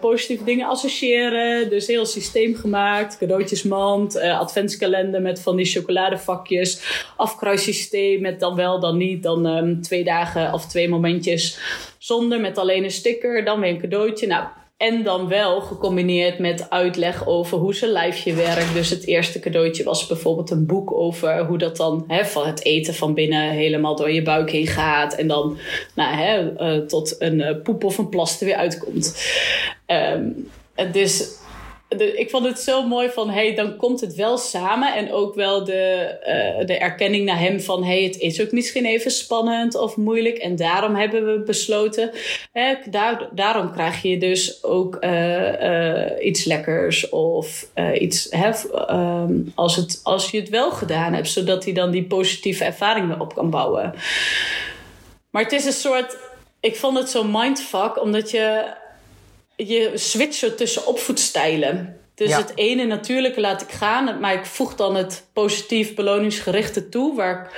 positieve 0.00 0.44
dingen 0.44 0.68
associëren. 0.68 1.70
Dus 1.70 1.86
heel 1.86 2.06
systeem 2.06 2.54
gemaakt. 2.54 3.18
Cadeautjesmand, 3.18 4.20
adventskalender 4.20 5.22
met 5.22 5.40
van 5.40 5.56
die 5.56 5.66
chocoladevakjes. 5.66 6.80
Afkruipen 7.16 7.43
systeem 7.52 8.20
met 8.20 8.40
dan 8.40 8.54
wel, 8.54 8.80
dan 8.80 8.96
niet. 8.96 9.22
Dan 9.22 9.46
um, 9.46 9.82
twee 9.82 10.04
dagen 10.04 10.52
of 10.52 10.66
twee 10.66 10.88
momentjes 10.88 11.58
zonder 11.98 12.40
met 12.40 12.58
alleen 12.58 12.84
een 12.84 12.90
sticker. 12.90 13.44
Dan 13.44 13.60
weer 13.60 13.70
een 13.70 13.80
cadeautje. 13.80 14.26
Nou, 14.26 14.46
en 14.76 15.02
dan 15.02 15.28
wel 15.28 15.60
gecombineerd 15.60 16.38
met 16.38 16.70
uitleg 16.70 17.26
over 17.26 17.58
hoe 17.58 17.74
zijn 17.74 17.90
lijfje 17.90 18.34
werkt. 18.34 18.74
Dus 18.74 18.90
het 18.90 19.06
eerste 19.06 19.38
cadeautje 19.38 19.84
was 19.84 20.06
bijvoorbeeld 20.06 20.50
een 20.50 20.66
boek 20.66 20.92
over 20.92 21.44
hoe 21.44 21.58
dat 21.58 21.76
dan 21.76 22.04
hè, 22.08 22.24
van 22.24 22.46
het 22.46 22.64
eten 22.64 22.94
van 22.94 23.14
binnen 23.14 23.50
helemaal 23.50 23.96
door 23.96 24.10
je 24.10 24.22
buik 24.22 24.50
heen 24.50 24.66
gaat. 24.66 25.14
En 25.14 25.26
dan 25.26 25.58
nou, 25.94 26.14
hè, 26.14 26.52
uh, 26.60 26.86
tot 26.86 27.16
een 27.18 27.38
uh, 27.38 27.62
poep 27.62 27.84
of 27.84 27.98
een 27.98 28.08
plas 28.08 28.40
er 28.40 28.46
weer 28.46 28.56
uitkomt. 28.56 29.32
Um, 29.86 30.48
dus 30.92 31.42
ik 32.00 32.30
vond 32.30 32.46
het 32.46 32.58
zo 32.58 32.86
mooi 32.86 33.10
van, 33.10 33.30
hey, 33.30 33.54
dan 33.54 33.76
komt 33.76 34.00
het 34.00 34.14
wel 34.14 34.38
samen. 34.38 34.94
En 34.94 35.12
ook 35.12 35.34
wel 35.34 35.64
de, 35.64 35.82
eh, 36.22 36.66
de 36.66 36.78
erkenning 36.78 37.24
naar 37.24 37.38
hem 37.38 37.60
van, 37.60 37.84
hey, 37.84 38.02
het 38.02 38.18
is 38.18 38.40
ook 38.40 38.52
misschien 38.52 38.84
even 38.84 39.10
spannend 39.10 39.74
of 39.74 39.96
moeilijk. 39.96 40.36
En 40.36 40.56
daarom 40.56 40.94
hebben 40.94 41.26
we 41.26 41.42
besloten. 41.42 42.10
Hè, 42.52 42.74
daar, 42.90 43.28
daarom 43.32 43.72
krijg 43.72 44.02
je 44.02 44.18
dus 44.18 44.64
ook 44.64 44.96
eh, 44.96 46.02
eh, 46.02 46.26
iets 46.26 46.44
lekkers 46.44 47.08
of 47.08 47.66
iets, 47.98 48.26
hè, 48.30 48.50
ehm, 48.86 49.32
als, 49.54 49.76
het, 49.76 50.00
als 50.02 50.30
je 50.30 50.40
het 50.40 50.48
wel 50.48 50.70
gedaan 50.70 51.12
hebt. 51.12 51.28
Zodat 51.28 51.64
hij 51.64 51.72
dan 51.72 51.90
die 51.90 52.04
positieve 52.04 52.64
ervaringen 52.64 53.20
op 53.20 53.34
kan 53.34 53.50
bouwen. 53.50 53.94
Maar 55.30 55.42
het 55.42 55.52
is 55.52 55.64
een 55.64 55.72
soort, 55.72 56.16
ik 56.60 56.76
vond 56.76 56.98
het 56.98 57.10
zo 57.10 57.24
mindfuck, 57.24 58.02
omdat 58.02 58.30
je 58.30 58.72
je 59.66 59.90
switcht 59.94 60.56
tussen 60.56 60.86
opvoedstijlen. 60.86 61.98
Dus 62.14 62.36
het 62.36 62.52
ene 62.54 62.84
natuurlijke 62.84 63.40
laat 63.40 63.62
ik 63.62 63.70
gaan, 63.70 64.20
maar 64.20 64.34
ik 64.34 64.44
voeg 64.44 64.74
dan 64.74 64.94
het 64.94 65.26
positief 65.32 65.94
beloningsgerichte 65.94 66.88
toe, 66.88 67.14
waar 67.14 67.40
ik 67.40 67.50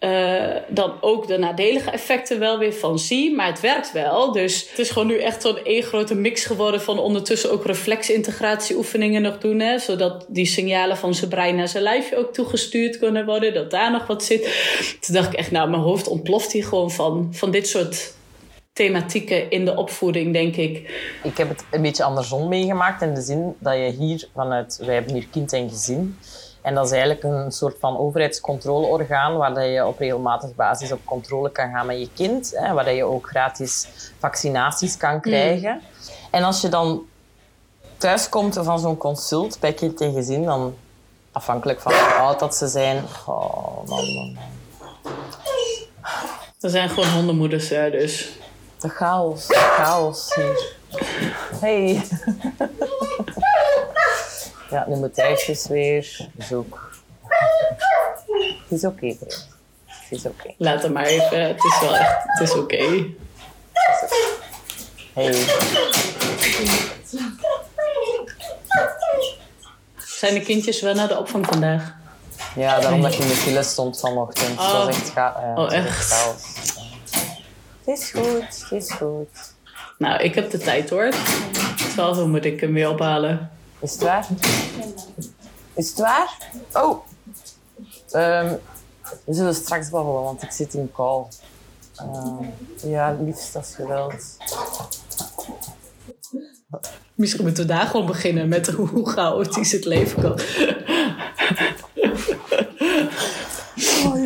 uh, 0.00 0.56
dan 0.68 0.92
ook 1.00 1.26
de 1.26 1.38
nadelige 1.38 1.90
effecten 1.90 2.38
wel 2.38 2.58
weer 2.58 2.72
van 2.72 2.98
zie. 2.98 3.34
Maar 3.34 3.46
het 3.46 3.60
werkt 3.60 3.92
wel. 3.92 4.32
Dus 4.32 4.68
het 4.68 4.78
is 4.78 4.90
gewoon 4.90 5.08
nu 5.08 5.18
echt 5.18 5.42
zo'n 5.42 5.64
één 5.64 5.82
grote 5.82 6.14
mix 6.14 6.44
geworden 6.44 6.82
van 6.82 6.98
ondertussen 6.98 7.52
ook 7.52 7.66
reflexintegratieoefeningen 7.66 9.22
nog 9.22 9.38
doen. 9.38 9.60
Hè, 9.60 9.78
zodat 9.78 10.26
die 10.28 10.46
signalen 10.46 10.96
van 10.96 11.14
zijn 11.14 11.30
brein 11.30 11.56
naar 11.56 11.68
zijn 11.68 11.82
lijfje 11.82 12.16
ook 12.16 12.32
toegestuurd 12.32 12.98
kunnen 12.98 13.24
worden. 13.26 13.54
Dat 13.54 13.70
daar 13.70 13.90
nog 13.90 14.06
wat 14.06 14.24
zit. 14.24 14.42
Toen 15.00 15.14
dacht 15.14 15.32
ik 15.32 15.38
echt, 15.38 15.50
nou, 15.50 15.70
mijn 15.70 15.82
hoofd 15.82 16.08
ontploft 16.08 16.52
hier 16.52 16.64
gewoon 16.64 16.90
van, 16.90 17.28
van 17.32 17.50
dit 17.50 17.68
soort 17.68 18.14
thematieken 18.80 19.50
in 19.50 19.64
de 19.64 19.76
opvoeding, 19.76 20.32
denk 20.32 20.56
ik. 20.56 20.74
Ik 21.22 21.36
heb 21.36 21.48
het 21.48 21.64
een 21.70 21.82
beetje 21.82 22.04
andersom 22.04 22.48
meegemaakt 22.48 23.02
in 23.02 23.14
de 23.14 23.20
zin 23.20 23.56
dat 23.58 23.74
je 23.74 23.94
hier 23.98 24.28
vanuit, 24.34 24.78
wij 24.84 24.94
hebben 24.94 25.12
hier 25.12 25.26
kind 25.26 25.52
en 25.52 25.68
gezin. 25.68 26.18
En 26.62 26.74
dat 26.74 26.84
is 26.84 26.90
eigenlijk 26.90 27.22
een 27.22 27.52
soort 27.52 27.76
van 27.80 27.98
overheidscontroleorgaan 27.98 29.36
waar 29.36 29.66
je 29.66 29.86
op 29.86 29.98
regelmatige 29.98 30.52
basis 30.56 30.92
op 30.92 31.00
controle 31.04 31.50
kan 31.50 31.70
gaan 31.70 31.86
met 31.86 32.00
je 32.00 32.08
kind. 32.14 32.52
Hè, 32.54 32.72
waar 32.72 32.92
je 32.92 33.04
ook 33.04 33.28
gratis 33.28 33.88
vaccinaties 34.18 34.96
kan 34.96 35.14
mm. 35.14 35.20
krijgen. 35.20 35.80
En 36.30 36.42
als 36.42 36.60
je 36.60 36.68
dan 36.68 37.02
thuis 37.96 38.28
komt 38.28 38.58
van 38.62 38.78
zo'n 38.78 38.96
consult 38.96 39.60
bij 39.60 39.72
kind 39.72 40.00
en 40.00 40.12
gezin, 40.12 40.44
dan 40.44 40.74
afhankelijk 41.32 41.80
van 41.80 41.92
hoe 41.92 42.12
oud 42.12 42.38
dat 42.38 42.56
ze 42.56 42.66
zijn. 42.66 43.04
Oh, 43.26 43.86
man, 43.86 44.14
man, 44.14 44.32
man. 44.32 44.44
Er 46.60 46.70
zijn 46.70 46.88
gewoon 46.88 47.10
hondenmoeders, 47.10 47.68
dus. 47.68 48.38
De 48.80 48.88
chaos, 48.88 49.46
de 49.46 49.54
chaos 49.54 50.34
hier. 50.34 50.74
Hey. 51.60 52.02
ja, 54.70 54.84
nu 54.88 54.96
moet 54.96 55.14
Thijsjes 55.14 55.66
weer 55.66 56.28
zoek. 56.38 56.90
Het 58.68 58.78
is 58.78 58.84
oké, 58.84 59.04
okay, 59.04 59.18
Het 59.86 60.10
is 60.10 60.26
oké. 60.26 60.54
Laat 60.56 60.82
hem 60.82 60.92
maar 60.92 61.04
even. 61.04 61.40
Het 61.40 61.64
is 61.64 61.80
wel 61.80 61.96
echt, 61.96 62.22
het 62.22 62.48
is 62.48 62.54
oké. 62.54 62.60
Okay. 62.60 63.14
Hey. 65.12 65.44
Zijn 69.96 70.34
de 70.34 70.40
kindjes 70.40 70.80
wel 70.80 70.94
naar 70.94 71.08
de 71.08 71.18
opvang 71.18 71.46
vandaag? 71.46 71.94
Ja, 72.54 72.80
daarom 72.80 73.02
dat 73.02 73.14
je 73.14 73.22
in 73.22 73.28
de 73.28 73.34
file 73.34 73.62
stond 73.62 74.00
vanochtend. 74.00 74.58
Oh. 74.58 74.72
Dat 74.72 74.88
is 74.88 74.96
echt, 74.96 75.08
ga 75.08 75.54
oh, 75.56 75.72
echt? 75.72 76.10
Het 76.46 76.49
is 77.90 78.10
goed, 78.10 78.66
is 78.70 78.90
goed. 78.90 79.54
Nou, 79.98 80.22
ik 80.22 80.34
heb 80.34 80.50
de 80.50 80.58
tijd 80.58 80.90
hoor. 80.90 81.10
Twaalf 81.76 82.26
moet 82.26 82.44
ik 82.44 82.60
hem 82.60 82.72
weer 82.72 82.90
ophalen. 82.90 83.50
Is 83.80 83.92
het 83.92 84.02
waar? 84.02 84.26
Is 85.74 85.88
het 85.88 85.98
waar? 85.98 86.50
Oh! 86.72 87.06
Um, 88.12 88.58
we 89.24 89.34
zullen 89.34 89.54
straks 89.54 89.90
babbelen, 89.90 90.22
want 90.22 90.42
ik 90.42 90.50
zit 90.50 90.74
in 90.74 90.90
call. 90.92 91.24
Uh, 92.02 92.48
ja, 92.90 93.16
liefst 93.20 93.56
als 93.56 93.74
geweld. 93.74 94.36
Misschien 97.14 97.44
moeten 97.44 97.66
we 97.66 97.72
daar 97.72 97.86
gewoon 97.86 98.06
beginnen 98.06 98.48
met 98.48 98.66
hoe 98.68 99.10
chaotisch 99.10 99.72
het 99.72 99.84
leven 99.84 100.22
kan. 100.22 100.38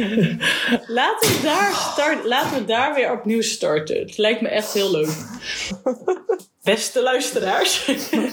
laten, 1.00 1.30
we 1.30 1.40
daar 1.42 1.74
start, 1.92 2.24
laten 2.24 2.58
we 2.58 2.64
daar 2.64 2.94
weer 2.94 3.12
opnieuw 3.12 3.42
starten. 3.42 3.98
Het 3.98 4.18
lijkt 4.18 4.40
me 4.40 4.48
echt 4.48 4.72
heel 4.72 4.90
leuk. 4.90 5.08
Beste 6.62 7.02
luisteraars, 7.02 7.84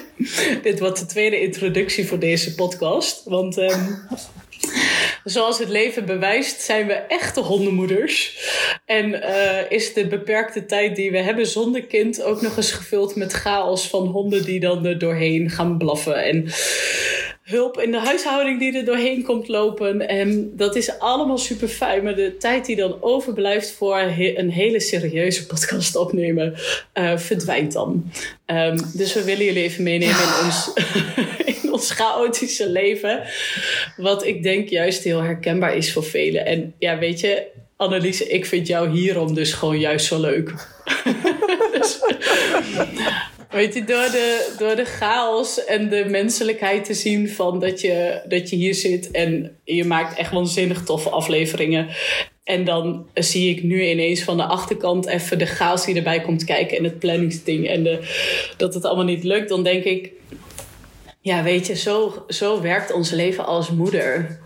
dit 0.64 0.80
wordt 0.80 1.00
de 1.00 1.06
tweede 1.06 1.42
introductie 1.42 2.08
voor 2.08 2.20
deze 2.20 2.56
podcast. 2.56 3.24
Want 3.24 3.58
um, 3.58 4.08
zoals 5.24 5.60
het 5.60 5.70
leven 5.70 6.06
bewijst, 6.06 6.62
zijn 6.62 6.88
we 6.88 6.94
echte 6.94 7.40
hondenmoeders. 7.40 8.50
En 8.86 9.10
uh, 9.14 9.72
is 9.72 9.94
de 9.94 10.08
beperkte 10.08 10.66
tijd 10.66 10.96
die 10.96 11.12
we 11.12 11.18
hebben 11.18 11.48
zonder 11.48 11.84
kind 11.86 12.24
ook 12.24 12.42
nog 12.42 12.58
eens 12.58 12.72
gevuld 12.72 13.16
met 13.16 13.34
chaos 13.34 13.88
van 13.88 14.08
honden 14.08 14.44
die 14.44 14.60
dan 14.60 14.86
er 14.86 15.00
doorheen 15.00 15.50
gaan 15.50 15.78
blaffen. 15.78 16.24
En 16.24 16.46
hulp 17.52 17.80
in 17.80 17.92
de 17.92 18.00
huishouding 18.00 18.60
die 18.60 18.78
er 18.78 18.86
doorheen 18.86 19.24
komt 19.24 19.48
lopen. 19.48 20.08
En 20.08 20.52
dat 20.58 20.76
is 20.76 21.00
allemaal 21.00 21.38
super 21.38 21.68
fijn. 21.68 22.04
Maar 22.04 22.16
de 22.16 22.38
tijd 22.38 22.66
die 22.66 22.76
dan 22.76 22.98
overblijft 23.02 23.72
voor 23.72 24.00
een 24.00 24.50
hele 24.50 24.80
serieuze 24.80 25.46
podcast 25.46 25.96
opnemen, 25.96 26.54
uh, 26.94 27.18
verdwijnt 27.18 27.74
dan. 27.74 28.12
Um, 28.46 28.78
dus 28.94 29.14
we 29.14 29.24
willen 29.24 29.46
jullie 29.46 29.64
even 29.64 29.84
meenemen 29.84 30.16
in 30.16 30.46
ons, 30.46 30.74
in 31.64 31.72
ons 31.72 31.92
chaotische 31.92 32.70
leven. 32.70 33.24
Wat 33.98 34.26
ik 34.26 34.44
denk 34.44 34.70
juist 34.70 35.04
heel 35.04 35.22
herkenbaar 35.22 35.76
is 35.76 35.94
voor 35.94 36.04
velen. 36.04 36.46
En 36.46 36.74
ja, 36.80 36.98
weet 36.98 37.20
je, 37.20 37.48
Annelies, 37.82 38.22
ik 38.22 38.46
vind 38.46 38.68
jou 38.68 38.90
hierom 38.90 39.34
dus 39.34 39.54
gewoon 39.54 39.80
juist 39.80 40.06
zo 40.06 40.20
leuk. 40.20 40.54
dus, 41.74 42.00
Weet 43.52 43.74
je, 43.74 43.84
door 43.84 44.10
de, 44.12 44.54
door 44.58 44.76
de 44.76 44.86
chaos 44.86 45.66
en 45.66 45.90
de 45.90 46.06
menselijkheid 46.10 46.86
te 46.86 46.94
zien 46.94 47.30
van 47.30 47.60
dat 47.60 47.82
je, 47.82 48.22
dat 48.28 48.50
je 48.50 48.56
hier 48.56 48.76
zit 48.76 49.12
en 49.12 49.58
je 49.64 49.86
maakt 49.86 50.18
echt 50.18 50.32
waanzinnig 50.32 50.84
toffe 50.84 51.10
afleveringen. 51.10 51.88
En 52.44 52.66
dan 52.66 53.06
zie 53.14 53.56
ik 53.56 53.64
nu 53.64 53.90
ineens 53.90 54.24
van 54.24 54.38
de 54.38 54.44
achterkant 54.44 55.08
even 55.08 55.38
de 55.38 55.46
chaos 55.46 55.86
die 55.86 55.96
erbij 55.96 56.22
komt 56.22 56.44
kijken 56.44 56.78
en 56.78 56.84
het 56.84 57.00
planningsding 57.00 57.68
en 57.68 57.84
de, 57.84 58.00
dat 58.58 58.74
het 58.74 58.86
allemaal 58.86 59.06
niet 59.06 59.24
lukt. 59.24 59.50
Dan 59.50 59.64
denk 59.64 59.84
ik, 59.84 60.12
ja, 61.22 61.44
weet 61.44 61.68
je, 61.68 61.76
zo, 61.76 62.26
zo 62.28 62.62
werkt 62.62 62.92
ons 62.92 63.12
leven 63.12 63.46
als 63.46 63.70
moeder. 63.70 64.40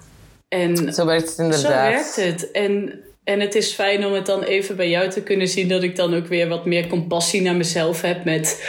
En 0.47 0.93
zo 0.93 1.05
werkt 1.05 1.29
het 1.29 1.37
inderdaad. 1.37 1.61
Zo 1.61 1.69
werkt 1.69 2.15
het. 2.15 2.51
En 2.51 2.99
en 3.25 3.39
het 3.39 3.55
is 3.55 3.73
fijn 3.73 4.05
om 4.05 4.13
het 4.13 4.25
dan 4.25 4.43
even 4.43 4.75
bij 4.75 4.89
jou 4.89 5.09
te 5.09 5.23
kunnen 5.23 5.47
zien 5.47 5.67
dat 5.67 5.83
ik 5.83 5.95
dan 5.95 6.15
ook 6.15 6.27
weer 6.27 6.47
wat 6.47 6.65
meer 6.65 6.87
compassie 6.87 7.41
naar 7.41 7.55
mezelf 7.55 8.01
heb 8.01 8.23
met 8.23 8.63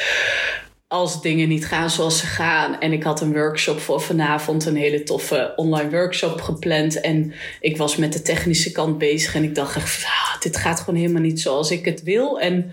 als 0.88 1.22
dingen 1.22 1.48
niet 1.48 1.66
gaan 1.66 1.90
zoals 1.90 2.18
ze 2.18 2.26
gaan. 2.26 2.80
En 2.80 2.92
ik 2.92 3.02
had 3.02 3.20
een 3.20 3.32
workshop 3.32 3.80
voor 3.80 4.00
vanavond, 4.00 4.66
een 4.66 4.76
hele 4.76 5.02
toffe 5.02 5.52
online 5.56 5.90
workshop 5.90 6.40
gepland. 6.40 7.00
En 7.00 7.32
ik 7.60 7.76
was 7.76 7.96
met 7.96 8.12
de 8.12 8.22
technische 8.22 8.72
kant 8.72 8.98
bezig 8.98 9.34
en 9.34 9.42
ik 9.42 9.54
dacht 9.54 9.76
echt, 9.76 10.04
ah, 10.04 10.40
dit 10.40 10.56
gaat 10.56 10.80
gewoon 10.80 11.00
helemaal 11.00 11.22
niet 11.22 11.40
zoals 11.40 11.70
ik 11.70 11.84
het 11.84 12.02
wil. 12.02 12.40
En 12.40 12.72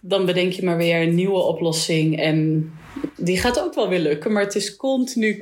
dan 0.00 0.26
bedenk 0.26 0.52
je 0.52 0.64
maar 0.64 0.76
weer 0.76 1.02
een 1.02 1.14
nieuwe 1.14 1.40
oplossing 1.42 2.20
en 2.20 2.70
die 3.16 3.38
gaat 3.38 3.60
ook 3.60 3.74
wel 3.74 3.88
weer 3.88 3.98
lukken, 3.98 4.32
maar 4.32 4.42
het 4.42 4.54
is 4.54 4.76
continu 4.76 5.38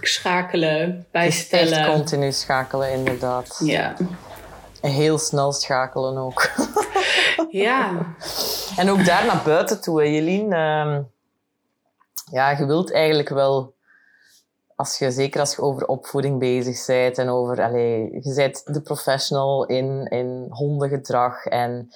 schakelen, 0.00 1.06
bijstellen. 1.10 1.66
Het 1.66 1.74
is 1.74 1.78
echt 1.78 1.92
continu 1.92 2.32
schakelen, 2.32 2.92
inderdaad. 2.92 3.60
Ja 3.64 3.96
heel 4.90 5.18
snel 5.18 5.52
schakelen 5.52 6.18
ook. 6.18 6.50
ja. 7.66 8.06
En 8.76 8.90
ook 8.90 9.04
daar 9.04 9.26
naar 9.26 9.42
buiten 9.44 9.80
toe, 9.80 10.12
Jelien. 10.12 10.52
Uh, 10.52 10.98
ja, 12.30 12.50
je 12.50 12.66
wilt 12.66 12.92
eigenlijk 12.92 13.28
wel, 13.28 13.74
als 14.76 14.98
je, 14.98 15.10
zeker 15.10 15.40
als 15.40 15.54
je 15.54 15.62
over 15.62 15.86
opvoeding 15.86 16.38
bezig 16.38 16.86
bent 16.86 17.18
en 17.18 17.28
over, 17.28 17.62
allez, 17.62 18.24
je 18.24 18.32
bent 18.34 18.74
de 18.74 18.80
professional 18.80 19.66
in, 19.66 20.06
in 20.06 20.46
hondengedrag 20.50 21.44
en 21.44 21.92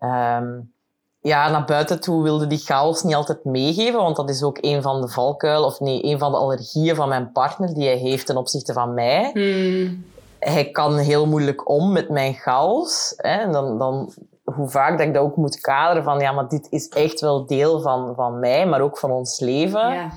um, 0.00 0.72
ja, 1.20 1.50
naar 1.50 1.64
buiten 1.64 2.00
toe 2.00 2.22
wilde 2.22 2.46
die 2.46 2.58
chaos 2.58 3.02
niet 3.02 3.14
altijd 3.14 3.44
meegeven, 3.44 4.00
want 4.00 4.16
dat 4.16 4.30
is 4.30 4.42
ook 4.42 4.58
een 4.60 4.82
van 4.82 5.00
de 5.00 5.08
valkuilen, 5.08 5.66
of 5.66 5.80
nee, 5.80 6.04
een 6.04 6.18
van 6.18 6.32
de 6.32 6.38
allergieën 6.38 6.94
van 6.94 7.08
mijn 7.08 7.32
partner 7.32 7.74
die 7.74 7.86
hij 7.86 7.96
heeft 7.96 8.26
ten 8.26 8.36
opzichte 8.36 8.72
van 8.72 8.94
mij. 8.94 9.30
Hmm 9.32 10.04
hij 10.38 10.70
kan 10.70 10.96
heel 10.96 11.26
moeilijk 11.26 11.68
om 11.68 11.92
met 11.92 12.08
mijn 12.08 12.34
chaos. 12.34 13.12
Hè? 13.16 13.28
En 13.28 13.52
dan, 13.52 13.78
dan, 13.78 14.12
hoe 14.44 14.68
vaak 14.68 14.98
dat 14.98 15.06
ik 15.06 15.14
dat 15.14 15.22
ook 15.22 15.36
moet 15.36 15.60
kaderen 15.60 16.04
van, 16.04 16.18
ja, 16.18 16.32
maar 16.32 16.48
dit 16.48 16.66
is 16.70 16.88
echt 16.88 17.20
wel 17.20 17.46
deel 17.46 17.80
van, 17.80 18.14
van 18.14 18.38
mij, 18.38 18.66
maar 18.66 18.80
ook 18.80 18.98
van 18.98 19.10
ons 19.10 19.40
leven. 19.40 19.92
Ja. 19.92 20.10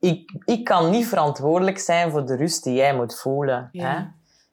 Ik, 0.00 0.40
ik 0.44 0.64
kan 0.64 0.90
niet 0.90 1.06
verantwoordelijk 1.06 1.78
zijn 1.78 2.10
voor 2.10 2.26
de 2.26 2.36
rust 2.36 2.64
die 2.64 2.74
jij 2.74 2.94
moet 2.94 3.20
voelen. 3.20 3.68
Ja. 3.72 3.90
Hè? 3.90 4.02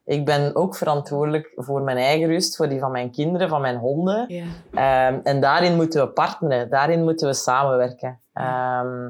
Ik 0.05 0.25
ben 0.25 0.55
ook 0.55 0.75
verantwoordelijk 0.75 1.51
voor 1.55 1.81
mijn 1.81 1.97
eigen 1.97 2.27
rust, 2.27 2.55
voor 2.55 2.69
die 2.69 2.79
van 2.79 2.91
mijn 2.91 3.11
kinderen, 3.11 3.49
van 3.49 3.61
mijn 3.61 3.77
honden. 3.77 4.25
Ja. 4.71 5.07
Um, 5.07 5.21
en 5.23 5.41
daarin 5.41 5.75
moeten 5.75 6.05
we 6.05 6.09
partneren, 6.09 6.69
daarin 6.69 7.03
moeten 7.03 7.27
we 7.27 7.33
samenwerken. 7.33 8.19
Ehm, 8.33 9.09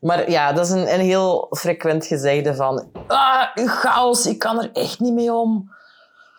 maar 0.00 0.30
ja, 0.30 0.52
dat 0.52 0.66
is 0.66 0.72
een, 0.72 0.94
een 0.94 1.00
heel 1.00 1.46
frequent 1.50 2.06
gezegde 2.06 2.54
van... 2.54 2.90
Ah, 3.06 3.46
chaos, 3.54 4.26
ik 4.26 4.38
kan 4.38 4.62
er 4.62 4.70
echt 4.72 5.00
niet 5.00 5.14
mee 5.14 5.32
om. 5.32 5.70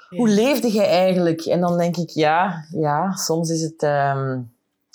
Hoe 0.10 0.30
leefde 0.30 0.74
je 0.74 0.86
eigenlijk? 0.86 1.42
En 1.42 1.60
dan 1.60 1.78
denk 1.78 1.98
ik, 1.98 2.10
ja, 2.10 2.66
ja 2.72 3.12
soms 3.12 3.50
is 3.50 3.62
het... 3.62 3.84
ehm, 3.84 4.40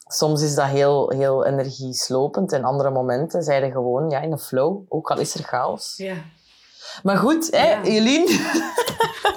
soms 0.07 0.43
is 0.43 0.55
dat 0.55 0.67
heel, 0.67 1.11
heel 1.11 1.47
energieslopend. 1.47 2.53
En 2.53 2.65
andere 2.65 2.91
momenten 2.91 3.43
zijn 3.43 3.63
er 3.63 3.71
gewoon 3.71 4.11
ja, 4.11 4.21
in 4.21 4.33
een 4.33 4.39
flow. 4.39 4.83
Ook 4.89 5.11
al 5.11 5.19
is 5.19 5.35
er 5.35 5.45
chaos. 5.45 5.95
Ja. 5.97 6.15
Maar 7.03 7.17
goed, 7.17 7.49
hè, 7.51 7.75
Ja. 7.83 8.25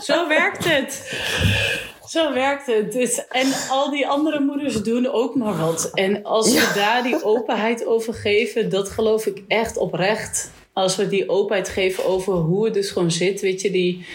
Zo 0.01 0.27
werkt 0.27 0.63
het. 0.63 0.97
Zo 2.09 2.33
werkt 2.33 2.65
het. 2.65 2.91
Dus, 2.91 3.27
en 3.27 3.51
al 3.69 3.89
die 3.89 4.07
andere 4.07 4.39
moeders 4.39 4.83
doen 4.83 5.11
ook 5.11 5.35
maar 5.35 5.57
wat. 5.57 5.91
En 5.93 6.23
als 6.23 6.53
we 6.53 6.71
daar 6.75 7.03
die 7.03 7.23
openheid 7.23 7.85
over 7.85 8.13
geven, 8.13 8.69
dat 8.69 8.89
geloof 8.89 9.25
ik 9.25 9.43
echt 9.47 9.77
oprecht. 9.77 10.51
Als 10.73 10.95
we 10.95 11.07
die 11.07 11.29
openheid 11.29 11.69
geven 11.69 12.05
over 12.05 12.33
hoe 12.33 12.65
het 12.65 12.73
dus 12.73 12.91
gewoon 12.91 13.11
zit, 13.11 13.41
weet 13.41 13.61
je, 13.61 13.71
die. 13.71 14.05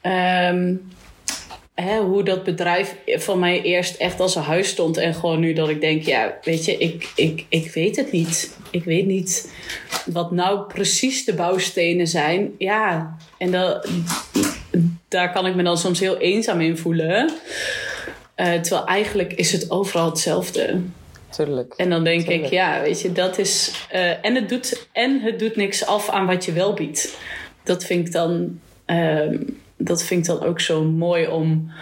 ehm, 0.00 0.74
hè, 1.74 2.00
hoe 2.00 2.22
dat 2.22 2.44
bedrijf 2.44 2.96
van 3.06 3.38
mij 3.38 3.62
eerst 3.62 3.96
echt 3.96 4.20
als 4.20 4.34
een 4.34 4.42
huis 4.42 4.68
stond. 4.68 4.96
En 4.96 5.14
gewoon 5.14 5.40
nu 5.40 5.52
dat 5.52 5.68
ik 5.68 5.80
denk, 5.80 6.02
ja, 6.02 6.38
weet 6.42 6.64
je, 6.64 6.76
ik, 6.76 7.12
ik, 7.16 7.44
ik 7.48 7.72
weet 7.72 7.96
het 7.96 8.12
niet. 8.12 8.56
Ik 8.70 8.84
weet 8.84 9.06
niet 9.06 9.52
wat 10.06 10.30
nou 10.30 10.66
precies 10.66 11.24
de 11.24 11.34
bouwstenen 11.34 12.06
zijn. 12.06 12.54
Ja, 12.58 13.16
en 13.38 13.50
dat, 13.50 13.88
daar 15.08 15.32
kan 15.32 15.46
ik 15.46 15.54
me 15.54 15.62
dan 15.62 15.78
soms 15.78 16.00
heel 16.00 16.16
eenzaam 16.18 16.60
in 16.60 16.78
voelen. 16.78 17.30
Eh, 18.34 18.52
terwijl 18.52 18.86
eigenlijk 18.86 19.32
is 19.32 19.52
het 19.52 19.70
overal 19.70 20.06
hetzelfde. 20.10 20.80
Tuurlijk. 21.30 21.74
En 21.76 21.90
dan 21.90 22.04
denk 22.04 22.26
ik, 22.28 22.44
ja, 22.46 22.80
weet 22.82 23.00
je, 23.00 23.12
dat 23.12 23.38
is. 23.38 23.72
eh, 23.90 24.24
en, 24.24 24.34
het 24.34 24.48
doet, 24.48 24.88
en 24.92 25.20
het 25.20 25.38
doet 25.38 25.56
niks 25.56 25.86
af 25.86 26.08
aan 26.08 26.26
wat 26.26 26.44
je 26.44 26.52
wel 26.52 26.74
biedt. 26.74 27.18
Dat 27.62 27.84
vind 27.84 28.06
ik 28.06 28.12
dan, 28.12 28.60
ehm, 28.84 29.36
dat 29.76 30.02
vind 30.02 30.20
ik 30.20 30.26
dan 30.26 30.48
ook 30.48 30.60
zo 30.60 30.82
mooi 30.82 31.26
om. 31.26 31.72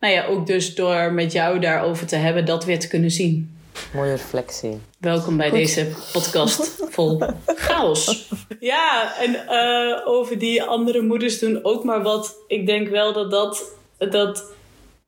Nou 0.00 0.14
ja, 0.14 0.24
ook 0.24 0.46
dus 0.46 0.74
door 0.74 1.12
met 1.12 1.32
jou 1.32 1.58
daarover 1.58 2.06
te 2.06 2.16
hebben, 2.16 2.44
dat 2.44 2.64
weer 2.64 2.78
te 2.78 2.88
kunnen 2.88 3.10
zien. 3.10 3.55
Mooie 3.92 4.10
reflectie. 4.10 4.80
Welkom 5.00 5.36
bij 5.36 5.50
deze 5.50 5.88
podcast 6.12 6.84
vol 6.90 7.22
chaos. 7.46 8.28
Ja, 8.60 9.14
en 9.18 9.46
eh, 9.46 10.08
over 10.08 10.38
die 10.38 10.62
andere 10.62 11.02
moeders 11.02 11.38
doen 11.38 11.58
ook 11.62 11.84
maar 11.84 12.02
wat. 12.02 12.36
Ik 12.46 12.66
denk 12.66 12.88
wel 12.88 13.12
dat 13.12 13.30
dat. 13.30 13.64
dat 13.98 14.52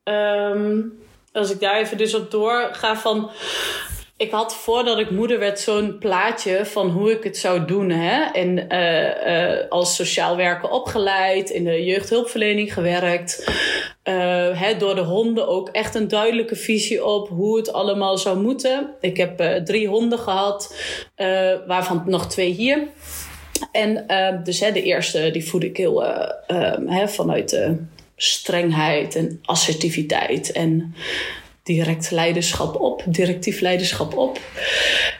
ehm, 0.02 0.80
als 1.32 1.50
ik 1.50 1.60
daar 1.60 1.80
even 1.80 1.96
dus 1.96 2.14
op 2.14 2.30
doorga 2.30 2.96
van. 2.96 3.30
Ik 4.16 4.30
had 4.30 4.54
voordat 4.54 4.98
ik 4.98 5.10
moeder 5.10 5.38
werd 5.38 5.60
zo'n 5.60 5.98
plaatje 5.98 6.66
van 6.66 6.90
hoe 6.90 7.12
ik 7.12 7.24
het 7.24 7.36
zou 7.36 7.64
doen. 7.64 7.90
Hè? 7.90 8.22
En 8.22 8.68
eh, 8.68 9.60
eh, 9.60 9.70
als 9.70 9.96
sociaal 9.96 10.36
werker 10.36 10.68
opgeleid, 10.68 11.50
in 11.50 11.64
de 11.64 11.84
jeugdhulpverlening 11.84 12.72
gewerkt. 12.72 13.44
Eh, 14.08 14.78
door 14.78 14.94
de 14.94 15.00
honden 15.00 15.48
ook 15.48 15.68
echt 15.68 15.94
een 15.94 16.08
duidelijke 16.08 16.56
visie 16.56 17.04
op 17.04 17.28
hoe 17.28 17.56
het 17.56 17.72
allemaal 17.72 18.18
zou 18.18 18.38
moeten. 18.38 18.94
Ik 19.00 19.16
heb 19.16 19.40
eh, 19.40 19.62
drie 19.62 19.88
honden 19.88 20.18
gehad, 20.18 20.74
eh, 21.14 21.54
waarvan 21.66 22.02
nog 22.06 22.28
twee 22.28 22.50
hier. 22.50 22.88
En 23.72 24.06
dus 24.44 24.60
hè, 24.60 24.72
de 24.72 24.82
eerste 24.82 25.30
die 25.30 25.46
voed 25.46 25.62
ik 25.62 25.76
heel 25.76 26.04
eh, 26.04 26.32
eh, 26.46 26.78
hè, 26.86 27.08
vanuit 27.08 27.70
strengheid 28.16 29.14
en 29.14 29.38
assertiviteit 29.44 30.52
en 30.52 30.94
direct 31.62 32.10
leiderschap 32.10 32.80
op, 32.80 33.02
directief 33.06 33.60
leiderschap 33.60 34.16
op. 34.16 34.40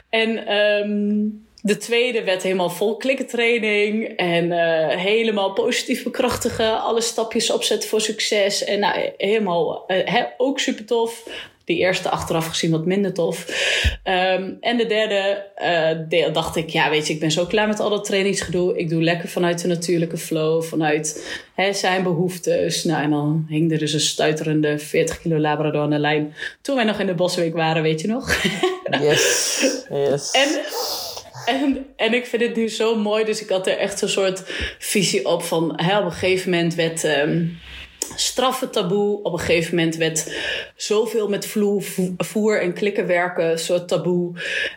En 0.09 0.45
ehm, 0.45 1.27
de 1.61 1.77
tweede 1.77 2.23
werd 2.23 2.43
helemaal 2.43 2.69
vol 2.69 2.97
klikkentraining 2.97 4.07
en 4.07 4.51
eh, 4.51 4.97
helemaal 4.97 5.53
positief 5.53 6.03
bekrachtigen, 6.03 6.81
alle 6.81 7.01
stapjes 7.01 7.51
opzetten 7.51 7.89
voor 7.89 8.01
succes 8.01 8.63
en 8.63 8.79
nou, 8.79 9.09
helemaal 9.17 9.87
eh, 9.87 10.23
ook 10.37 10.59
super 10.59 10.85
tof. 10.85 11.27
Die 11.65 11.77
eerste 11.77 12.09
achteraf 12.09 12.47
gezien 12.47 12.71
wat 12.71 12.85
minder 12.85 13.13
tof. 13.13 13.45
Ehm, 14.03 14.51
en 14.59 14.77
de 14.77 14.85
derde 14.85 15.45
eh, 15.55 15.89
deel 16.07 16.31
dacht 16.31 16.55
ik, 16.55 16.69
ja 16.69 16.89
weet 16.89 17.07
je, 17.07 17.13
ik 17.13 17.19
ben 17.19 17.31
zo 17.31 17.45
klaar 17.45 17.67
met 17.67 17.79
al 17.79 17.89
dat 17.89 18.05
trainingsgedoe. 18.05 18.77
Ik 18.77 18.89
doe 18.89 19.03
lekker 19.03 19.29
vanuit 19.29 19.61
de 19.61 19.67
natuurlijke 19.67 20.17
flow, 20.17 20.63
vanuit 20.63 21.39
hè, 21.55 21.73
zijn 21.73 22.03
behoeftes. 22.03 22.83
Nou, 22.83 23.03
en 23.03 23.09
dan 23.09 23.45
hing 23.49 23.71
er 23.71 23.77
dus 23.77 23.93
een 23.93 23.99
stuiterende 23.99 24.79
40 24.79 25.21
kilo 25.21 25.37
labrador 25.37 25.81
aan 25.81 25.89
de 25.89 25.99
lijn. 25.99 26.33
Toen 26.61 26.75
wij 26.75 26.83
nog 26.83 26.99
in 26.99 27.07
de 27.07 27.13
Bosweek 27.13 27.53
waren, 27.53 27.83
weet 27.83 28.01
je 28.01 28.07
nog. 28.07 28.35
Yes. 29.01 29.85
Yes. 29.89 30.31
En, 30.31 30.61
en, 31.49 31.85
en 31.95 32.13
ik 32.13 32.25
vind 32.25 32.41
het 32.41 32.55
nu 32.55 32.69
zo 32.69 32.95
mooi. 32.95 33.25
Dus 33.25 33.41
ik 33.41 33.49
had 33.49 33.67
er 33.67 33.77
echt 33.77 34.01
een 34.01 34.09
soort 34.09 34.43
visie 34.79 35.25
op 35.25 35.43
van... 35.43 35.73
Hè, 35.75 35.97
op 35.99 36.05
een 36.05 36.11
gegeven 36.11 36.49
moment 36.51 36.75
werd 36.75 37.03
ehm, 37.03 37.45
straffen 38.15 38.71
taboe. 38.71 39.23
Op 39.23 39.33
een 39.33 39.39
gegeven 39.39 39.75
moment 39.75 39.95
werd 39.95 40.35
zoveel 40.75 41.29
met 41.29 41.45
vloer, 41.45 41.81
vo- 41.83 42.13
voer 42.17 42.61
en 42.61 42.73
klikken 42.73 43.07
werken 43.07 43.59
soort 43.59 43.87
taboe. 43.87 44.31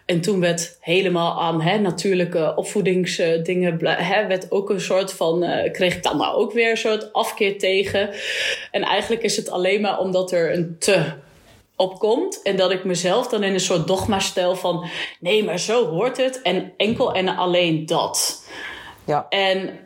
En 0.07 0.21
toen 0.21 0.41
werd 0.41 0.77
helemaal 0.81 1.43
aan 1.43 1.61
hè, 1.63 1.79
natuurlijke 1.79 2.53
opvoedingsdingen... 2.57 3.87
Hè, 3.87 4.27
werd 4.27 4.51
ook 4.51 4.71
een 4.71 4.81
soort 4.81 5.13
van... 5.13 5.43
eh, 5.45 5.73
kreeg 5.73 5.95
ik 5.95 6.03
dan 6.03 6.17
maar 6.17 6.35
ook 6.35 6.53
weer 6.53 6.71
een 6.71 6.77
soort 6.77 7.13
afkeer 7.13 7.59
tegen. 7.59 8.11
En 8.71 8.83
eigenlijk 8.83 9.23
is 9.23 9.37
het 9.37 9.51
alleen 9.51 9.81
maar 9.81 9.99
omdat 9.99 10.33
er 10.33 10.55
een 10.55 10.77
te 10.79 11.05
opkomt. 11.77 12.43
En 12.43 12.57
dat 12.57 12.71
ik 12.71 12.85
mezelf 12.85 13.29
dan 13.29 13.43
in 13.43 13.53
een 13.53 13.61
soort 13.61 13.87
dogma 13.87 14.19
stel 14.19 14.57
van... 14.57 14.89
nee, 15.21 15.45
maar 15.45 15.59
zo 15.59 15.87
hoort 15.87 16.17
het. 16.17 16.43
En 16.43 16.73
enkel 16.77 17.15
en 17.15 17.37
alleen 17.37 17.87
dat. 17.87 18.47
Ja. 19.05 19.27
En 19.29 19.79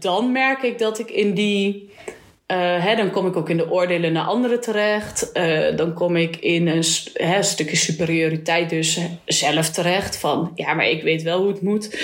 dan 0.00 0.32
merk 0.32 0.62
ik 0.62 0.78
dat 0.78 0.98
ik 0.98 1.10
in 1.10 1.34
die... 1.34 1.90
eh, 2.46 2.84
hè, 2.84 2.96
dan 2.96 3.10
kom 3.10 3.26
ik 3.26 3.36
ook 3.36 3.48
in 3.50 3.56
de 3.56 3.70
oordelen 3.70 4.12
naar 4.12 4.26
anderen 4.26 4.60
terecht. 4.60 5.32
Eh, 5.32 5.76
dan 5.76 5.94
kom 5.94 6.16
ik 6.16 6.36
in 6.36 6.68
een, 6.68 6.84
hè, 7.12 7.36
een 7.36 7.44
stukje 7.44 7.76
superioriteit 7.76 8.70
dus 8.70 8.98
zelf 9.24 9.70
terecht. 9.70 10.16
Van, 10.18 10.52
ja, 10.54 10.74
maar 10.74 10.88
ik 10.88 11.02
weet 11.02 11.22
wel 11.22 11.38
hoe 11.38 11.48
het 11.48 11.62
moet. 11.62 11.98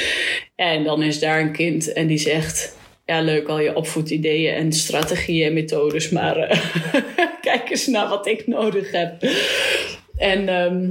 En 0.54 0.84
dan 0.84 1.02
is 1.02 1.18
daar 1.18 1.40
een 1.40 1.52
kind 1.52 1.92
en 1.92 2.06
die 2.06 2.18
zegt... 2.18 2.76
Ja, 3.08 3.20
leuk 3.20 3.48
al 3.48 3.60
je 3.60 3.74
opvoedideeën 3.74 4.54
en 4.54 4.72
strategieën 4.72 5.46
en 5.46 5.52
methodes. 5.52 6.08
Maar 6.08 6.36
eh, 6.36 6.60
kijk 7.40 7.70
eens 7.70 7.86
naar 7.86 8.08
wat 8.08 8.26
ik 8.26 8.46
nodig 8.46 8.90
heb. 8.90 9.22
En... 10.16 10.48
ehm, 10.48 10.90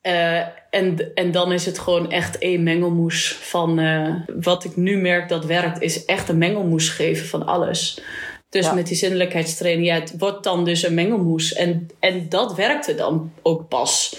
eh, 0.00 0.40
en, 0.70 1.10
en 1.14 1.30
dan 1.32 1.52
is 1.52 1.66
het 1.66 1.78
gewoon 1.78 2.10
echt 2.10 2.38
één 2.38 2.62
mengelmoes 2.62 3.36
van 3.40 3.78
eh, 3.78 4.14
wat 4.40 4.64
ik 4.64 4.76
nu 4.76 4.96
merk 4.96 5.28
dat 5.28 5.44
werkt, 5.44 5.80
is 5.80 6.04
echt 6.04 6.28
een 6.28 6.38
mengelmoes 6.38 6.88
geven 6.88 7.26
van 7.26 7.46
alles. 7.46 8.00
Dus 8.48 8.64
Ja. 8.66 8.72
met 8.72 8.86
die 8.86 8.96
zinnelijkheidstraining, 8.96 9.86
ja, 9.86 9.94
het 9.94 10.14
wordt 10.18 10.44
dan 10.44 10.64
dus 10.64 10.82
een 10.82 10.94
mengelmoes. 10.94 11.52
En, 11.52 11.88
en 12.00 12.26
dat 12.28 12.54
werkte 12.54 12.94
dan 12.94 13.32
ook 13.42 13.68
pas. 13.68 14.16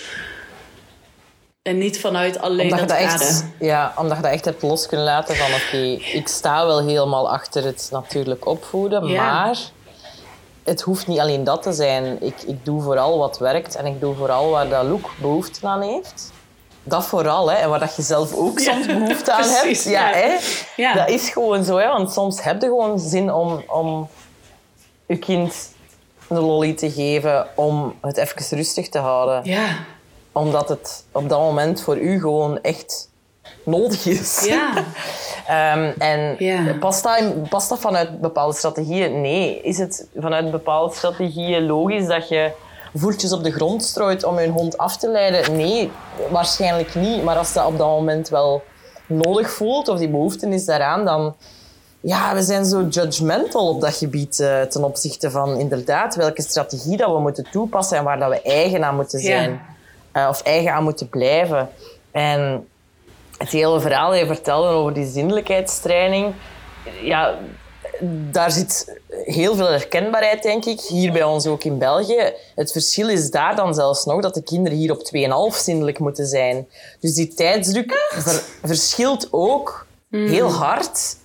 En 1.62 1.78
niet 1.78 2.00
vanuit 2.00 2.40
alleen 2.40 2.72
Omdat 2.72 2.80
je, 2.80 2.86
dat 2.86 2.98
echt, 2.98 3.46
ja, 3.60 3.94
omdat 3.98 4.18
je 4.18 4.24
dat 4.24 4.32
echt 4.32 4.46
hebt 4.46 4.62
los 4.62 4.88
kunnen 4.88 5.06
laten 5.06 5.36
van 5.36 5.54
oké, 5.54 5.78
ik 6.18 6.28
sta 6.28 6.66
wel 6.66 6.82
helemaal 6.82 7.32
achter 7.32 7.64
het 7.64 7.90
natuurlijk 7.92 8.46
opvoeden, 8.48 9.08
Ja. 9.08 9.24
maar 9.34 9.60
het 10.64 10.82
hoeft 10.82 11.08
niet 11.08 11.20
alleen 11.20 11.44
dat 11.44 11.62
te 11.62 11.74
zijn. 11.74 12.18
Ik, 12.24 12.42
ik 12.42 12.66
doe 12.66 12.82
vooral 12.82 13.18
wat 13.18 13.38
werkt 13.38 13.76
en 13.76 13.86
ik 13.86 14.00
doe 14.00 14.16
vooral 14.16 14.50
waar 14.50 14.70
dat 14.70 14.84
Loek 14.84 15.10
behoefte 15.22 15.68
aan 15.68 15.82
heeft. 15.82 16.32
Dat 16.84 17.06
vooral, 17.06 17.52
hè. 17.52 17.58
En 17.58 17.70
waar 17.70 17.80
dat 17.80 17.96
je 17.96 18.02
zelf 18.02 18.36
ook 18.36 18.60
Ja, 18.60 18.72
soms 18.74 18.86
behoefte 18.86 19.32
aan 19.32 19.42
precies, 19.42 19.84
hebt. 19.84 19.96
Ja, 19.96 20.10
ja. 20.10 20.16
Hè. 20.16 20.38
Ja. 20.76 20.94
Dat 20.94 21.10
is 21.10 21.30
gewoon 21.30 21.64
zo, 21.64 21.78
hè. 21.78 21.88
Want 21.88 22.12
soms 22.12 22.44
heb 22.44 22.62
je 22.62 22.68
gewoon 22.68 23.00
zin 23.00 23.34
om, 23.34 23.64
om 23.68 24.08
je 25.06 25.18
kind 25.18 25.70
een 26.28 26.40
lolly 26.40 26.74
te 26.74 26.92
geven 26.92 27.48
om 27.56 27.96
het 28.02 28.18
even 28.18 28.58
rustig 28.58 28.90
te 28.90 28.98
houden 29.00 29.42
Ja, 29.44 29.68
omdat 30.32 30.70
het 30.70 31.04
op 31.12 31.30
dat 31.30 31.40
moment 31.40 31.82
voor 31.82 31.98
u 31.98 32.20
gewoon 32.20 32.62
echt 32.62 33.10
nodig 33.66 34.06
is. 34.06 34.46
ja, 34.46 34.72
Ehm, 35.48 35.92
en 35.98 36.36
Ja. 36.40 36.74
past, 36.80 37.04
dat, 37.04 37.18
in- 37.20 37.46
past 37.50 37.70
dat 37.70 37.80
vanuit 37.80 38.22
bepaalde 38.22 38.56
strategieën? 38.56 39.22
Nee. 39.22 39.62
Is 39.62 39.78
het 39.78 40.08
vanuit 40.16 40.52
bepaalde 40.52 40.96
strategieën 40.96 41.66
logisch 41.66 42.08
dat 42.08 42.30
je 42.30 42.52
voeltjes 42.96 43.32
op 43.34 43.44
de 43.44 43.52
grond 43.52 43.84
strooit 43.84 44.24
om 44.24 44.40
je 44.40 44.50
hond 44.50 44.78
af 44.78 44.98
te 44.98 45.10
leiden? 45.10 45.56
Nee, 45.56 45.92
waarschijnlijk 46.30 46.96
niet. 46.96 47.24
Maar 47.24 47.38
als 47.38 47.54
dat 47.54 47.66
op 47.66 47.78
dat 47.78 47.88
moment 47.88 48.30
wel 48.30 48.64
nodig 49.06 49.52
voelt, 49.52 49.88
of 49.88 49.98
die 49.98 50.10
behoefte 50.10 50.48
is 50.50 50.66
daaraan, 50.66 51.06
dan... 51.06 51.36
Ja, 52.04 52.34
we 52.34 52.42
zijn 52.44 52.66
zo 52.66 52.86
judgmental 52.90 53.70
op 53.70 53.82
dat 53.82 53.94
gebied 53.96 54.40
eh, 54.40 54.62
ten 54.62 54.84
opzichte 54.84 55.32
van 55.32 55.58
inderdaad 55.60 56.16
welke 56.16 56.42
strategie 56.42 56.98
dat 56.98 57.12
we 57.12 57.20
moeten 57.20 57.48
toepassen 57.52 57.98
en 57.98 58.04
waar 58.04 58.20
dat 58.20 58.30
we 58.30 58.42
eigen 58.42 58.84
aan 58.84 58.96
moeten 58.96 59.20
Ja. 59.20 59.60
Eh, 60.12 60.28
of 60.30 60.42
eigen 60.42 60.74
aan 60.74 60.84
moeten 60.84 61.10
blijven. 61.10 61.70
En 62.12 62.68
het 63.38 63.50
hele 63.50 63.80
verhaal 63.80 64.10
dat 64.10 64.20
je 64.20 64.26
vertelde 64.26 64.68
over 64.68 64.94
die 64.94 65.06
zinnelijkheidstraining, 65.12 66.34
ja, 67.02 67.38
daar 68.32 68.52
zit 68.52 69.00
heel 69.26 69.56
veel 69.56 69.70
herkenbaarheid, 69.70 70.44
denk 70.44 70.66
ik. 70.66 70.80
Hier 70.80 71.12
bij 71.12 71.24
ons 71.24 71.48
ook 71.48 71.64
in 71.64 71.78
België. 71.78 72.34
Het 72.56 72.72
verschil 72.72 73.10
is 73.10 73.30
daar 73.32 73.56
dan 73.56 73.74
zelfs 73.74 74.06
nog 74.06 74.22
dat 74.22 74.34
de 74.34 74.44
kinderen 74.44 74.78
hier 74.78 74.92
op 74.92 75.04
2,5 75.54 75.58
zindelijk 75.58 76.00
moeten 76.00 76.26
zijn. 76.26 76.68
Dus 77.00 77.14
die 77.14 77.34
tijdsdruk 77.34 78.08
ver- 78.10 78.44
verschilt 78.64 79.28
ook 79.32 79.86
heel 80.10 80.52
hard, 80.52 81.16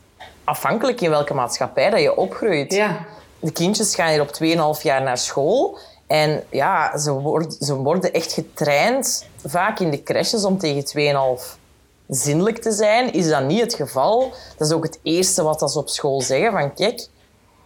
afhankelijk 0.45 1.01
in 1.01 1.11
welke 1.11 1.35
maatschappij 1.35 1.91
dat 1.91 2.01
je 2.01 2.17
opgroeit. 2.17 2.73
Ja. 2.73 3.05
De 3.41 3.53
kindjes 3.53 3.95
gaan 3.95 4.09
hier 4.11 4.21
op 4.21 4.33
2,5 4.79 4.83
jaar 4.83 5.03
naar 5.03 5.19
school. 5.19 5.79
En 6.07 6.43
ja, 6.51 6.99
ze 6.99 7.13
worden, 7.13 7.53
ze 7.53 7.75
worden 7.75 8.13
echt 8.13 8.33
getraind, 8.33 9.27
vaak 9.47 9.81
in 9.81 9.91
de 9.91 10.03
crèches, 10.03 10.45
om 10.45 10.59
tegen 10.59 11.39
2,5 11.39 11.59
zinnelijk 12.09 12.59
te 12.59 12.73
zijn. 12.73 13.13
Is 13.13 13.29
dat 13.29 13.45
niet 13.45 13.61
het 13.61 13.75
geval? 13.75 14.33
Dat 14.57 14.69
is 14.69 14.75
ook 14.75 14.85
het 14.85 14.99
eerste 15.03 15.43
wat 15.43 15.71
ze 15.71 15.79
op 15.79 15.89
school 15.89 16.21
zeggen. 16.21 16.53
Van 16.53 16.75
kijk, 16.75 17.09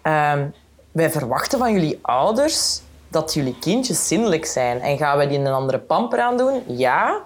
ehm, 0.02 0.46
wij 0.92 1.10
verwachten 1.10 1.58
van 1.58 1.72
jullie 1.72 1.98
ouders 2.02 2.80
dat 3.08 3.34
jullie 3.34 3.56
kindjes 3.60 4.08
zinnelijk 4.08 4.46
zijn. 4.46 4.80
En 4.80 4.96
gaan 4.98 5.16
wij 5.16 5.28
die 5.28 5.38
een 5.38 5.46
andere 5.46 5.78
pamper 5.78 6.20
aan 6.20 6.36
doen? 6.36 6.62
Ja. 6.66 7.20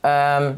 Ehm, 0.00 0.52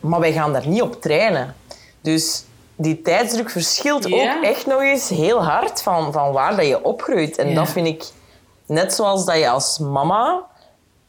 Maar 0.00 0.20
wij 0.20 0.32
gaan 0.32 0.52
daar 0.52 0.66
niet 0.68 0.82
op 0.82 1.00
trainen. 1.00 1.54
Dus 2.00 2.44
die 2.76 3.02
tijdsdruk 3.02 3.50
verschilt 3.50 4.12
ook 4.12 4.42
echt 4.42 4.66
nog 4.66 4.80
eens 4.80 5.08
heel 5.08 5.44
hard 5.44 5.82
van, 5.82 6.12
van 6.12 6.32
waar 6.32 6.56
dat 6.56 6.66
je 6.66 6.84
opgroeit. 6.84 7.38
En 7.38 7.54
dat 7.54 7.68
vind 7.68 7.86
ik, 7.86 8.04
net 8.68 8.94
zoals 8.94 9.24
dat 9.24 9.36
je 9.36 9.48
als 9.48 9.78
mama 9.78 10.44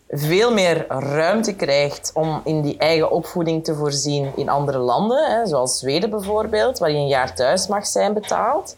veel 0.10 0.54
meer 0.54 0.86
ruimte 0.88 1.56
krijgt 1.56 2.12
om 2.14 2.42
in 2.44 2.62
die 2.62 2.78
eigen 2.78 3.12
opvoeding 3.12 3.64
te 3.64 3.76
voorzien 3.76 4.32
in 4.36 4.50
andere 4.50 4.78
landen, 4.78 5.32
hè, 5.32 5.48
zoals 5.48 5.80
Zweden 5.80 6.10
bijvoorbeeld, 6.10 6.78
waar 6.78 6.92
je 6.92 6.98
een 6.98 7.08
jaar 7.08 7.36
thuis 7.36 7.68
mag 7.68 7.88
zijn 7.88 8.14
betaald. 8.14 8.76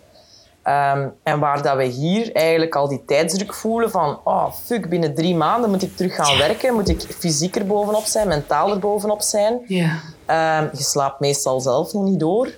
Ehm, 0.63 1.07
en 1.23 1.39
waar 1.39 1.61
dat 1.61 1.75
we 1.75 1.83
hier 1.83 2.31
eigenlijk 2.35 2.75
al 2.75 2.87
die 2.87 3.05
tijdsdruk 3.05 3.53
voelen 3.53 3.91
van 3.91 4.19
oh 4.23 4.51
fuck, 4.53 4.89
binnen 4.89 5.15
drie 5.15 5.35
maanden 5.35 5.69
moet 5.69 5.81
ik 5.81 5.95
terug 5.95 6.15
gaan 6.15 6.37
werken, 6.37 6.73
moet 6.73 6.89
ik 6.89 7.01
fysiek 7.01 7.55
er 7.55 7.65
bovenop 7.65 8.03
zijn, 8.03 8.27
mentaal 8.27 8.71
er 8.71 8.79
bovenop 8.79 9.21
zijn. 9.21 9.61
Ja. 9.67 9.99
Ehm, 10.25 10.67
je 10.71 10.83
slaapt 10.83 11.19
meestal 11.19 11.59
zelf 11.59 11.93
nog 11.93 12.03
niet 12.03 12.19
door. 12.19 12.49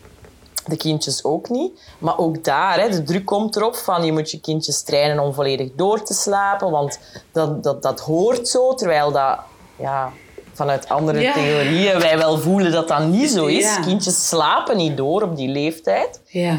De 0.65 0.78
kindjes 0.78 1.23
ook 1.23 1.49
niet. 1.49 1.80
Maar 1.97 2.17
ook 2.17 2.43
daar, 2.43 2.80
hè, 2.80 2.89
de 2.89 3.04
druk 3.04 3.26
komt 3.26 3.56
erop 3.56 3.76
van 3.76 4.06
je 4.06 4.12
moet 4.12 4.32
je 4.32 4.39
kindjes 4.39 4.82
trainen 4.82 5.19
om 5.19 5.34
volledig 5.34 5.69
door 5.76 6.04
te 6.04 6.13
slapen. 6.13 6.71
Want 6.71 6.99
dat, 7.32 7.63
dat, 7.63 7.82
dat 7.82 7.99
hoort 7.99 8.47
zo, 8.47 8.73
terwijl 8.73 9.12
dat 9.12 9.39
ja, 9.76 10.12
vanuit 10.54 10.89
andere 10.89 11.19
Ja. 11.19 11.34
theorieën 11.34 11.99
wij 11.99 12.17
wel 12.17 12.38
voelen 12.38 12.71
dat 12.71 12.88
dat 12.88 13.06
niet 13.08 13.30
zo 13.30 13.45
is. 13.45 13.63
Ja. 13.63 13.82
Kindjes 13.82 14.28
slapen 14.28 14.78
niet 14.78 14.97
door 14.97 15.21
op 15.21 15.36
die 15.36 15.49
leeftijd. 15.49 16.21
Ja. 16.26 16.58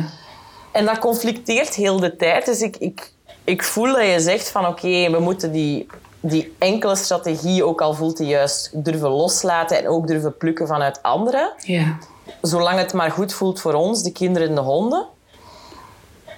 En 0.73 0.85
dat 0.85 0.99
conflicteert 0.99 1.75
heel 1.75 2.01
de 2.01 2.17
tijd. 2.17 2.45
Dus 2.47 2.61
ik, 2.61 2.77
ik, 2.77 3.13
ik 3.45 3.63
voel 3.63 3.93
dat 3.93 4.07
je 4.07 4.21
zegt 4.21 4.49
van 4.51 4.67
oké, 4.67 5.11
we 5.11 5.19
moeten 5.21 5.53
die, 5.53 5.87
die 6.21 6.55
enkele 6.59 6.97
strategie, 6.97 7.65
ook 7.65 7.81
al 7.81 7.95
voelt 7.95 8.17
die 8.17 8.27
juist, 8.27 8.71
durven 8.85 9.09
loslaten 9.11 9.79
en 9.79 9.89
ook 9.89 10.07
durven 10.07 10.37
plukken 10.37 10.67
vanuit 10.67 11.03
anderen. 11.03 11.53
Ja. 11.59 11.99
Zolang 12.41 12.79
het 12.79 12.93
maar 12.93 13.11
goed 13.11 13.33
voelt 13.33 13.61
voor 13.61 13.73
ons, 13.75 14.03
de 14.03 14.13
kinderen 14.13 14.49
en 14.49 14.55
de 14.55 14.61
honden. 14.61 15.07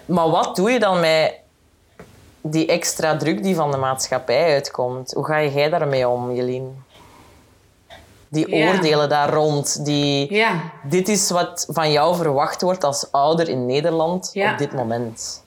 Maar 0.07 0.29
wat 0.31 0.57
doe 0.57 0.71
je 0.71 0.79
dan 0.79 1.01
met 1.01 1.35
die 2.41 2.67
extra 2.67 3.17
druk 3.17 3.43
die 3.43 3.55
van 3.55 3.71
de 3.71 3.77
maatschappij 3.77 4.53
uitkomt? 4.53 5.13
Hoe 5.13 5.25
ga 5.25 5.43
jij 5.43 5.69
daarmee 5.71 6.09
om, 6.09 6.33
Jelien? 6.35 6.85
Die 8.29 8.57
Ja. 8.57 8.73
oordelen 8.73 9.09
daar 9.09 9.33
rond, 9.33 9.85
die... 9.85 10.35
Ja. 10.35 10.61
Dit 10.83 11.09
is 11.09 11.31
wat 11.31 11.67
van 11.71 11.93
jou 11.93 12.17
verwacht 12.17 12.63
wordt 12.63 12.85
als 12.85 13.13
ouder 13.13 13.49
in 13.49 13.67
Nederland 13.67 14.31
Ja. 14.33 14.53
op 14.53 14.59
dit 14.59 14.73
moment. 14.73 15.45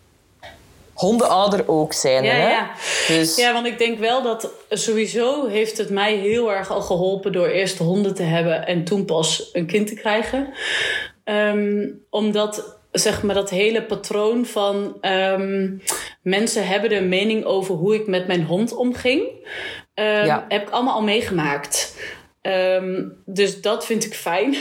Hondenouder 1.00 1.64
ook 1.68 1.94
zijn, 1.94 2.24
Ja, 2.24 2.32
hè? 2.32 2.50
ja. 2.50 2.72
Dus 3.08 3.36
Ja, 3.36 3.54
want 3.54 3.66
ik 3.66 3.78
denk 3.78 4.00
wel 4.00 4.22
dat 4.22 4.52
sowieso 4.70 5.48
heeft 5.48 5.78
het 5.78 5.90
mij 5.90 6.16
heel 6.16 6.52
erg 6.52 6.72
al 6.72 6.82
geholpen 6.82 7.32
door 7.32 7.48
eerst 7.48 7.78
honden 7.78 8.16
te 8.16 8.24
hebben 8.24 8.66
en 8.68 8.84
toen 8.84 9.06
pas 9.06 9.50
een 9.54 9.66
kind 9.66 9.88
te 9.88 9.94
krijgen. 9.96 10.54
Ehm, 11.24 11.88
omdat 12.10 12.78
zeg 12.92 13.24
maar 13.24 13.36
dat 13.36 13.50
hele 13.50 13.84
patroon 13.84 14.46
van 14.46 14.98
ehm, 15.02 15.70
mensen 16.22 16.68
hebben 16.68 16.92
een 16.96 17.10
mening 17.10 17.46
over 17.46 17.76
hoe 17.76 17.96
ik 17.96 18.08
met 18.08 18.28
mijn 18.28 18.44
hond 18.44 18.76
omging, 18.76 19.48
ehm, 19.94 20.26
Ja. 20.26 20.46
heb 20.48 20.62
ik 20.62 20.70
allemaal 20.70 20.94
al 20.94 21.04
meegemaakt. 21.04 21.96
Dus 23.26 23.62
dat 23.62 23.86
vind 23.86 24.06
ik 24.06 24.14
fijn. 24.14 24.56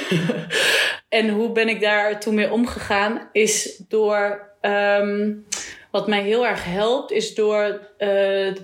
en 1.19 1.29
hoe 1.29 1.53
ben 1.53 1.69
ik 1.69 1.81
daar 1.81 2.21
toen 2.21 2.35
mee 2.35 2.53
omgegaan? 2.53 3.29
Is 3.33 3.83
door. 3.89 4.47
Wat 5.91 6.07
mij 6.07 6.23
heel 6.23 6.47
erg 6.47 6.65
helpt, 6.65 7.11
is 7.11 7.35
door 7.35 7.81
eh, 7.99 8.55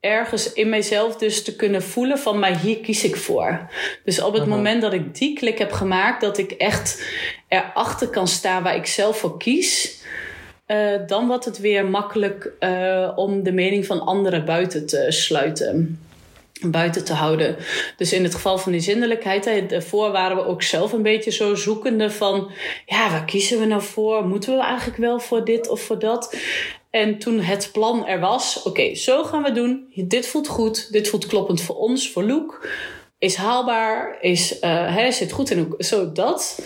ergens 0.00 0.52
in 0.52 0.68
mijzelf 0.68 1.16
dus 1.16 1.44
te 1.44 1.56
kunnen 1.56 1.82
voelen 1.82 2.18
van, 2.18 2.38
maar 2.38 2.58
hier 2.58 2.78
kies 2.78 3.04
ik 3.04 3.16
voor. 3.16 3.70
Dus 4.04 4.20
op 4.20 4.34
het 4.34 4.46
moment 4.46 4.82
dat 4.82 4.92
ik 4.92 5.14
die 5.14 5.34
klik 5.34 5.58
heb 5.58 5.72
gemaakt, 5.72 6.20
dat 6.20 6.38
ik 6.38 6.50
echt 6.50 7.02
erachter 7.48 8.08
kan 8.08 8.28
staan 8.28 8.62
waar 8.62 8.76
ik 8.76 8.86
zelf 8.86 9.18
voor 9.18 9.38
kies. 9.38 10.02
eh, 10.66 11.06
dan 11.06 11.26
wordt 11.26 11.44
het 11.44 11.58
weer 11.58 11.86
makkelijk 11.86 12.52
eh, 12.58 13.12
om 13.14 13.42
de 13.42 13.52
mening 13.52 13.86
van 13.86 14.00
anderen 14.00 14.44
buiten 14.44 14.86
te 14.86 15.06
sluiten 15.08 16.00
buiten 16.60 17.04
te 17.04 17.12
houden. 17.12 17.56
Dus 17.96 18.12
in 18.12 18.22
het 18.22 18.34
geval 18.34 18.58
van 18.58 18.72
die 18.72 18.80
zindelijkheid, 18.80 19.68
daarvoor 19.70 20.10
waren 20.12 20.36
we 20.36 20.44
ook 20.46 20.62
zelf 20.62 20.92
een 20.92 21.02
beetje 21.02 21.30
zo 21.30 21.54
zoekende 21.54 22.10
van, 22.10 22.50
ja, 22.86 23.10
waar 23.10 23.24
kiezen 23.24 23.58
we 23.58 23.64
nou 23.66 23.82
voor? 23.82 24.26
Moeten 24.26 24.56
we 24.56 24.62
eigenlijk 24.62 24.98
wel 24.98 25.20
voor 25.20 25.44
dit 25.44 25.68
of 25.68 25.80
voor 25.80 25.98
dat? 25.98 26.36
En 26.90 27.18
toen 27.18 27.40
het 27.40 27.68
plan 27.72 28.06
er 28.06 28.20
was, 28.20 28.62
oké, 28.62 28.94
zo 28.94 29.24
gaan 29.24 29.42
we 29.42 29.52
doen. 29.52 29.92
Dit 29.94 30.26
voelt 30.26 30.48
goed, 30.48 30.92
dit 30.92 31.08
voelt 31.08 31.26
kloppend 31.26 31.60
voor 31.60 31.76
ons, 31.76 32.10
voor 32.10 32.24
Loek. 32.24 32.68
Is 33.18 33.34
haalbaar, 33.34 34.18
is, 34.20 34.56
hè, 34.60 35.12
zit 35.12 35.32
goed 35.32 35.50
in 35.50 35.74
zo 35.78 36.12
dat. 36.12 36.62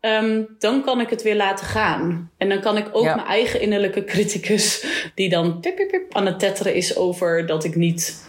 Ehm, 0.00 0.42
dan 0.58 0.84
kan 0.84 1.00
ik 1.00 1.10
het 1.10 1.22
weer 1.22 1.36
laten 1.36 1.66
gaan. 1.66 2.30
En 2.36 2.48
dan 2.48 2.60
kan 2.60 2.76
ik 2.76 2.86
ook 2.92 3.04
Ja. 3.04 3.14
mijn 3.14 3.26
eigen 3.26 3.60
innerlijke 3.60 4.04
criticus, 4.04 4.84
die 5.14 5.28
dan 5.28 5.60
pip, 5.60 5.76
pip, 5.76 5.88
pip 5.90 6.14
aan 6.14 6.26
het 6.26 6.38
tetteren 6.38 6.74
is 6.74 6.96
over 6.96 7.46
dat 7.46 7.64
ik 7.64 7.74
niet 7.74 8.27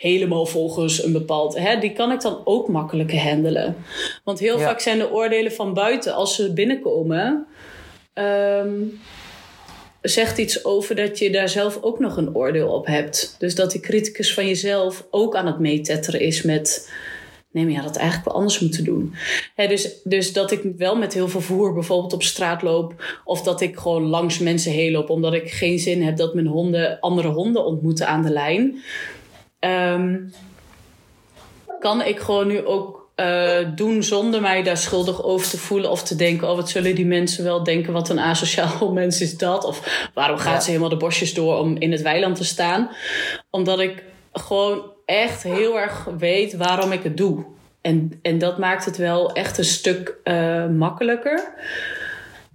helemaal 0.00 0.46
volgens 0.46 1.04
een 1.04 1.12
bepaald. 1.12 1.58
Hè, 1.58 1.78
die 1.78 1.92
kan 1.92 2.12
ik 2.12 2.20
dan 2.20 2.40
ook 2.44 2.68
makkelijker 2.68 3.18
handelen. 3.22 3.76
Want 4.24 4.38
heel 4.38 4.58
Ja. 4.58 4.64
vaak 4.64 4.80
zijn 4.80 4.98
de 4.98 5.12
oordelen 5.12 5.52
van 5.52 5.74
buiten, 5.74 6.14
als 6.14 6.34
ze 6.34 6.52
binnenkomen, 6.52 7.46
ehm, 8.12 8.72
zegt 10.02 10.38
iets 10.38 10.64
over 10.64 10.94
dat 10.96 11.18
je 11.18 11.30
daar 11.30 11.48
zelf 11.48 11.78
ook 11.80 11.98
nog 11.98 12.16
een 12.16 12.34
oordeel 12.34 12.68
op 12.68 12.86
hebt. 12.86 13.36
Dus 13.38 13.54
dat 13.54 13.70
die 13.72 13.80
criticus 13.80 14.34
van 14.34 14.46
jezelf 14.46 15.06
ook 15.10 15.36
aan 15.36 15.46
het 15.46 15.58
meetetteren 15.58 16.20
is 16.20 16.42
met. 16.42 16.92
Nee, 17.52 17.64
maar 17.64 17.72
je 17.72 17.78
had 17.78 17.88
het 17.88 17.98
eigenlijk 17.98 18.28
wel 18.28 18.38
anders 18.38 18.58
moeten 18.60 18.84
doen. 18.84 19.14
Dus, 19.56 20.02
dus 20.04 20.32
dat 20.32 20.50
ik 20.50 20.62
wel 20.76 20.96
met 20.96 21.14
heel 21.14 21.28
veel 21.28 21.40
voer 21.40 21.72
bijvoorbeeld 21.74 22.12
op 22.12 22.22
straat 22.22 22.62
loop. 22.62 22.94
Of 23.24 23.42
dat 23.42 23.60
ik 23.60 23.76
gewoon 23.76 24.06
langs 24.06 24.38
mensen 24.38 24.72
heen 24.72 24.92
loop. 24.92 25.10
Omdat 25.10 25.34
ik 25.34 25.50
geen 25.50 25.78
zin 25.78 26.02
heb 26.02 26.16
dat 26.16 26.34
mijn 26.34 26.46
honden 26.46 27.00
andere 27.00 27.28
honden 27.28 27.64
ontmoeten 27.64 28.06
aan 28.06 28.22
de 28.22 28.30
lijn. 28.30 28.82
Ehm, 29.60 30.18
kan 31.80 32.02
ik 32.02 32.18
gewoon 32.20 32.46
nu 32.46 32.66
ook 32.66 32.98
eh, 33.14 33.58
doen 33.74 34.02
zonder 34.02 34.40
mij 34.40 34.62
daar 34.62 34.76
schuldig 34.76 35.22
over 35.22 35.48
te 35.50 35.58
voelen 35.58 35.90
of 35.90 36.02
te 36.02 36.16
denken: 36.16 36.48
oh, 36.50 36.56
wat 36.56 36.70
zullen 36.70 36.94
die 36.94 37.06
mensen 37.06 37.44
wel 37.44 37.64
denken? 37.64 37.92
Wat 37.92 38.08
een 38.08 38.18
asociaal 38.18 38.92
mens 38.92 39.20
is 39.20 39.36
dat? 39.38 39.64
Of 39.64 40.08
waarom 40.14 40.38
gaat 40.38 40.54
Ja. 40.54 40.60
ze 40.60 40.68
helemaal 40.68 40.88
de 40.90 40.96
bosjes 40.96 41.34
door 41.34 41.58
om 41.58 41.76
in 41.76 41.92
het 41.92 42.02
weiland 42.02 42.36
te 42.36 42.44
staan? 42.44 42.90
Omdat 43.50 43.80
ik 43.80 44.02
gewoon 44.32 44.82
echt 45.06 45.42
heel 45.42 45.78
erg 45.80 46.08
weet 46.18 46.56
waarom 46.56 46.92
ik 46.92 47.02
het 47.02 47.16
doe. 47.16 47.44
En, 47.80 48.18
en 48.22 48.38
dat 48.38 48.58
maakt 48.58 48.84
het 48.84 48.96
wel 48.96 49.32
echt 49.32 49.58
een 49.58 49.64
stuk 49.64 50.16
eh, 50.24 50.66
makkelijker 50.66 51.52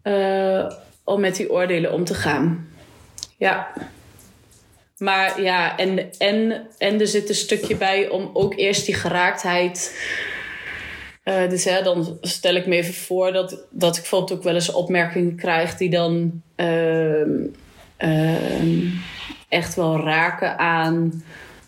eh, 0.01 0.65
om 1.03 1.19
met 1.19 1.35
die 1.35 1.51
oordelen 1.51 1.91
om 1.93 2.03
te 2.03 2.13
gaan. 2.13 2.67
Ja. 3.37 3.67
Maar 4.97 5.41
ja, 5.41 5.77
en, 5.77 6.12
en, 6.17 6.67
en 6.77 6.99
er 6.99 7.08
zit 7.08 7.29
een 7.29 7.36
stukje 7.36 7.75
bij 7.75 8.10
om 8.10 8.29
ook 8.34 8.58
eerst 8.58 8.86
die 8.86 8.95
geraaktheid. 8.95 9.99
eh, 11.23 11.49
dus 11.49 11.63
hè, 11.63 11.84
dan 11.84 12.17
stel 12.21 12.55
ik 12.55 12.65
me 12.65 12.75
even 12.75 12.93
voor 12.93 13.31
dat, 13.31 13.65
dat 13.69 13.95
ik 13.95 14.01
bijvoorbeeld 14.01 14.38
ook 14.39 14.43
wel 14.43 14.53
eens 14.53 14.71
opmerkingen 14.71 15.36
krijg 15.36 15.77
die 15.77 15.89
dan 15.89 16.41
ehm, 16.55 17.29
ehm, 17.97 18.77
echt 19.49 19.75
wel 19.75 19.99
raken 19.99 20.58
aan. 20.58 21.23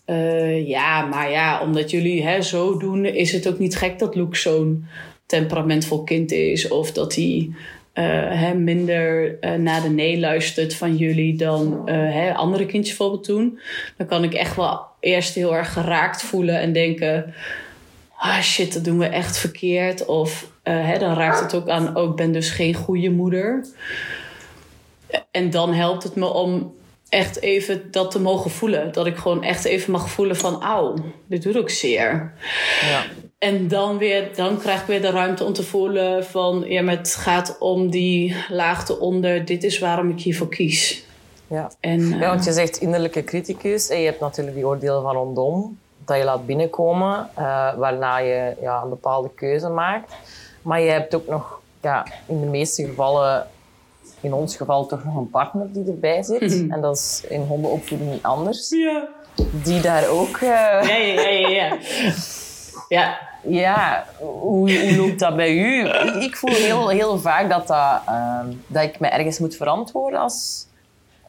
eh, 0.05 0.67
ja, 0.67 1.05
maar 1.05 1.31
ja, 1.31 1.61
omdat 1.61 1.91
jullie 1.91 2.23
hè, 2.23 2.41
zo 2.41 2.77
doen, 2.77 3.05
is 3.05 3.31
het 3.31 3.47
ook 3.47 3.59
niet 3.59 3.75
gek 3.77 3.99
dat 3.99 4.15
Luke 4.15 4.37
zo'n 4.37 4.85
temperamentvol 5.25 6.03
kind 6.03 6.31
is. 6.31 6.67
Of 6.67 6.91
dat 6.91 7.15
hij 7.15 7.49
hè, 8.03 8.53
minder 8.53 9.39
eh, 9.39 9.53
naar 9.53 9.81
de 9.81 9.89
nee 9.89 10.19
luistert 10.19 10.75
van 10.75 10.95
jullie 10.95 11.37
dan 11.37 11.87
eh, 11.87 11.95
hè, 11.95 12.33
andere 12.33 12.65
kindjes 12.65 12.97
bijvoorbeeld 12.97 13.27
doen. 13.27 13.59
Dan 13.97 14.07
kan 14.07 14.23
ik 14.23 14.33
echt 14.33 14.55
wel 14.55 14.81
eerst 14.99 15.35
heel 15.35 15.55
erg 15.55 15.73
geraakt 15.73 16.21
voelen 16.21 16.59
en 16.59 16.73
denken... 16.73 17.33
Ah 18.19 18.41
shit, 18.41 18.73
dat 18.73 18.83
doen 18.83 18.97
we 18.97 19.05
echt 19.05 19.37
verkeerd. 19.37 20.05
Of 20.05 20.51
eh, 20.63 20.85
hè, 20.85 20.97
dan 20.97 21.13
raakt 21.13 21.39
het 21.39 21.53
ook 21.53 21.69
aan, 21.69 21.97
oh, 21.97 22.09
ik 22.09 22.15
ben 22.15 22.31
dus 22.31 22.49
geen 22.49 22.73
goede 22.73 23.09
moeder. 23.09 23.65
en 25.31 25.49
dan 25.49 25.73
helpt 25.73 26.03
het 26.03 26.15
me 26.15 26.25
om 26.25 26.75
echt 27.09 27.41
even 27.41 27.91
dat 27.91 28.11
te 28.11 28.19
mogen 28.19 28.51
voelen. 28.51 28.91
Dat 28.91 29.05
ik 29.05 29.17
gewoon 29.17 29.43
echt 29.43 29.65
even 29.65 29.91
mag 29.91 30.09
voelen 30.09 30.35
van... 30.35 30.63
auw, 30.63 30.95
dit 31.27 31.43
doet 31.43 31.57
ook 31.57 31.69
zeer. 31.69 32.33
Ja. 32.81 33.03
En 33.37 33.67
dan, 33.67 33.97
weer, 33.97 34.35
dan 34.35 34.57
krijg 34.57 34.81
ik 34.81 34.87
weer 34.87 35.01
de 35.01 35.09
ruimte 35.09 35.43
om 35.43 35.53
te 35.53 35.63
voelen 35.63 36.25
van... 36.25 36.63
ja, 36.67 36.81
maar 36.81 36.97
het 36.97 37.15
gaat 37.15 37.57
om 37.59 37.89
die 37.89 38.35
laagte 38.49 38.99
onder. 38.99 39.45
Dit 39.45 39.63
is 39.63 39.79
waarom 39.79 40.09
ik 40.09 40.19
hiervoor 40.19 40.49
kies. 40.49 41.05
Ja. 41.47 41.71
En, 41.79 42.09
ja, 42.09 42.27
want 42.27 42.45
je 42.45 42.51
zegt 42.51 42.77
innerlijke 42.77 43.23
criticus. 43.23 43.89
En 43.89 43.99
je 43.99 44.05
hebt 44.05 44.19
natuurlijk 44.19 44.55
die 44.55 44.67
oordelen 44.67 45.01
van 45.01 45.15
rondom. 45.15 45.79
Dat 46.05 46.17
je 46.17 46.23
laat 46.23 46.45
binnenkomen. 46.45 47.29
Uh, 47.39 47.73
waarna 47.75 48.17
je 48.17 48.55
ja, 48.61 48.81
een 48.81 48.89
bepaalde 48.89 49.29
keuze 49.35 49.69
maakt. 49.69 50.13
Maar 50.61 50.81
je 50.81 50.89
hebt 50.89 51.15
ook 51.15 51.27
nog 51.27 51.59
ja, 51.81 52.05
in 52.25 52.39
de 52.39 52.47
meeste 52.47 52.85
gevallen 52.85 53.47
in 54.21 54.33
ons 54.33 54.55
geval 54.55 54.85
toch 54.85 55.03
nog 55.03 55.15
een 55.15 55.29
partner 55.29 55.73
die 55.73 55.87
erbij 55.87 56.23
zit. 56.23 56.41
Mhm. 56.41 56.71
En 56.71 56.81
dat 56.81 56.95
is 56.95 57.23
in 57.29 57.41
hondenopvoeding 57.41 58.11
niet 58.11 58.23
anders. 58.23 58.69
Ja. 58.69 59.07
Die 59.63 59.81
daar 59.81 60.07
ook... 60.07 60.35
Uh... 60.35 60.49
Ja, 60.49 60.95
ja, 60.95 61.21
ja, 61.21 61.29
ja. 61.29 61.47
ja. 61.47 61.77
Ja, 62.87 63.26
hoe, 63.43 64.07
hoe 64.19 64.95
loopt 64.95 65.19
dat 65.19 65.35
bij 65.35 65.57
u? 65.57 65.87
Ik 66.23 66.35
voel 66.35 66.53
heel, 66.53 66.89
heel 66.89 67.19
vaak 67.19 67.49
dat, 67.49 67.67
dat, 67.67 68.01
uh, 68.09 68.39
dat 68.67 68.83
ik 68.83 68.99
me 68.99 69.07
ergens 69.07 69.39
moet 69.39 69.55
verantwoorden 69.55 70.19
als, 70.19 70.65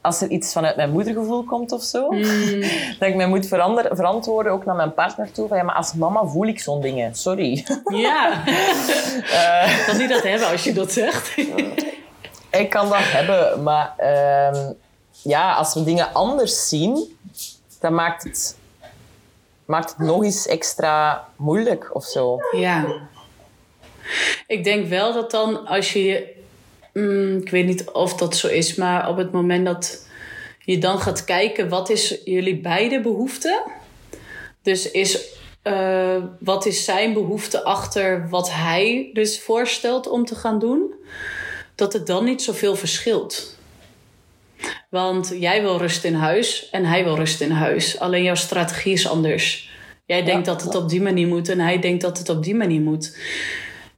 als 0.01 0.21
er 0.21 0.31
iets 0.31 0.53
vanuit 0.53 0.77
mijn 0.77 0.91
moedergevoel 0.91 1.45
komt 1.45 1.73
of 1.73 1.83
zo. 1.83 2.11
Mm. 2.11 2.61
Dat 2.99 3.09
ik 3.09 3.15
me 3.15 3.27
moet 3.27 3.47
verantwoorden, 3.47 4.53
ook 4.53 4.65
naar 4.65 4.77
mijn 4.77 4.95
partner 4.95 5.33
toe. 5.33 5.49
Van, 5.49 5.57
ja, 5.57 5.63
maar 5.63 5.75
als 5.75 5.93
mama 5.93 6.27
voel 6.27 6.47
ik 6.47 6.61
zo'n 6.61 6.81
dingen. 6.81 7.15
Sorry. 7.15 7.67
Ja. 7.85 8.33
uh, 9.67 9.87
kan 9.87 9.97
niet 9.97 10.09
dat 10.09 10.23
hebben 10.23 10.49
als 10.49 10.65
je 10.65 10.73
dat 10.73 10.93
zegt. 10.93 11.37
ik 12.51 12.71
kan 12.71 12.89
dat 12.89 12.99
hebben, 13.01 13.63
maar 13.63 13.95
uh, 13.99 14.69
ja, 15.23 15.55
als 15.55 15.75
we 15.75 15.85
dingen 15.85 16.13
anders 16.13 16.69
zien, 16.69 17.19
dan 17.81 17.95
maakt 17.95 18.25
het, 18.25 18.57
maakt 19.69 19.91
het 19.91 19.99
nog 19.99 20.25
eens 20.25 20.47
extra 20.47 21.29
moeilijk 21.37 21.95
of 21.95 22.05
zo. 22.05 22.39
Ja. 22.57 23.09
Ik 24.47 24.65
denk 24.65 24.89
wel 24.89 25.13
dat 25.13 25.31
dan 25.31 25.67
als 25.67 25.93
je. 25.93 26.37
Mm, 26.93 27.37
ik 27.37 27.51
weet 27.51 27.67
niet 27.67 27.91
of 27.91 28.15
dat 28.15 28.37
zo 28.37 28.47
is, 28.47 28.75
maar 28.75 29.09
op 29.09 29.17
het 29.17 29.33
moment 29.33 29.67
dat 29.67 30.07
je 30.61 30.79
dan 30.79 31.01
gaat 31.01 31.25
kijken, 31.25 31.69
wat 31.69 31.89
is 31.89 32.21
jullie 32.25 32.61
beide 32.61 33.01
behoefte? 33.01 33.63
Dus 34.63 34.91
is 34.91 35.37
uh, 35.65 36.17
wat 36.41 36.67
is 36.67 36.85
zijn 36.85 37.13
behoefte 37.13 37.65
achter 37.65 38.29
wat 38.29 38.53
hij 38.53 39.11
dus 39.13 39.41
voorstelt 39.41 40.09
om 40.09 40.25
te 40.25 40.35
gaan 40.35 40.59
doen? 40.59 40.95
dat 41.79 41.93
het 41.93 42.07
dan 42.07 42.25
niet 42.25 42.43
zoveel 42.43 42.77
verschilt. 42.77 43.57
Want 44.89 45.37
jij 45.41 45.63
wil 45.63 45.79
rust 45.79 46.05
in 46.05 46.15
huis 46.15 46.69
en 46.71 46.85
hij 46.85 47.05
wil 47.05 47.17
rust 47.17 47.41
in 47.41 47.51
huis. 47.51 47.99
Alleen 47.99 48.23
jouw 48.23 48.35
strategie 48.35 48.93
is 48.93 49.09
anders. 49.09 49.71
Jij 50.07 50.25
denkt 50.25 50.47
dat 50.47 50.63
het 50.63 50.75
op 50.75 50.89
die 50.89 51.03
manier 51.03 51.27
moet 51.27 51.49
en 51.49 51.61
hij 51.61 51.79
denkt 51.79 52.03
dat 52.03 52.19
het 52.19 52.29
op 52.29 52.43
die 52.43 52.55
manier 52.55 52.81
moet. 52.81 53.19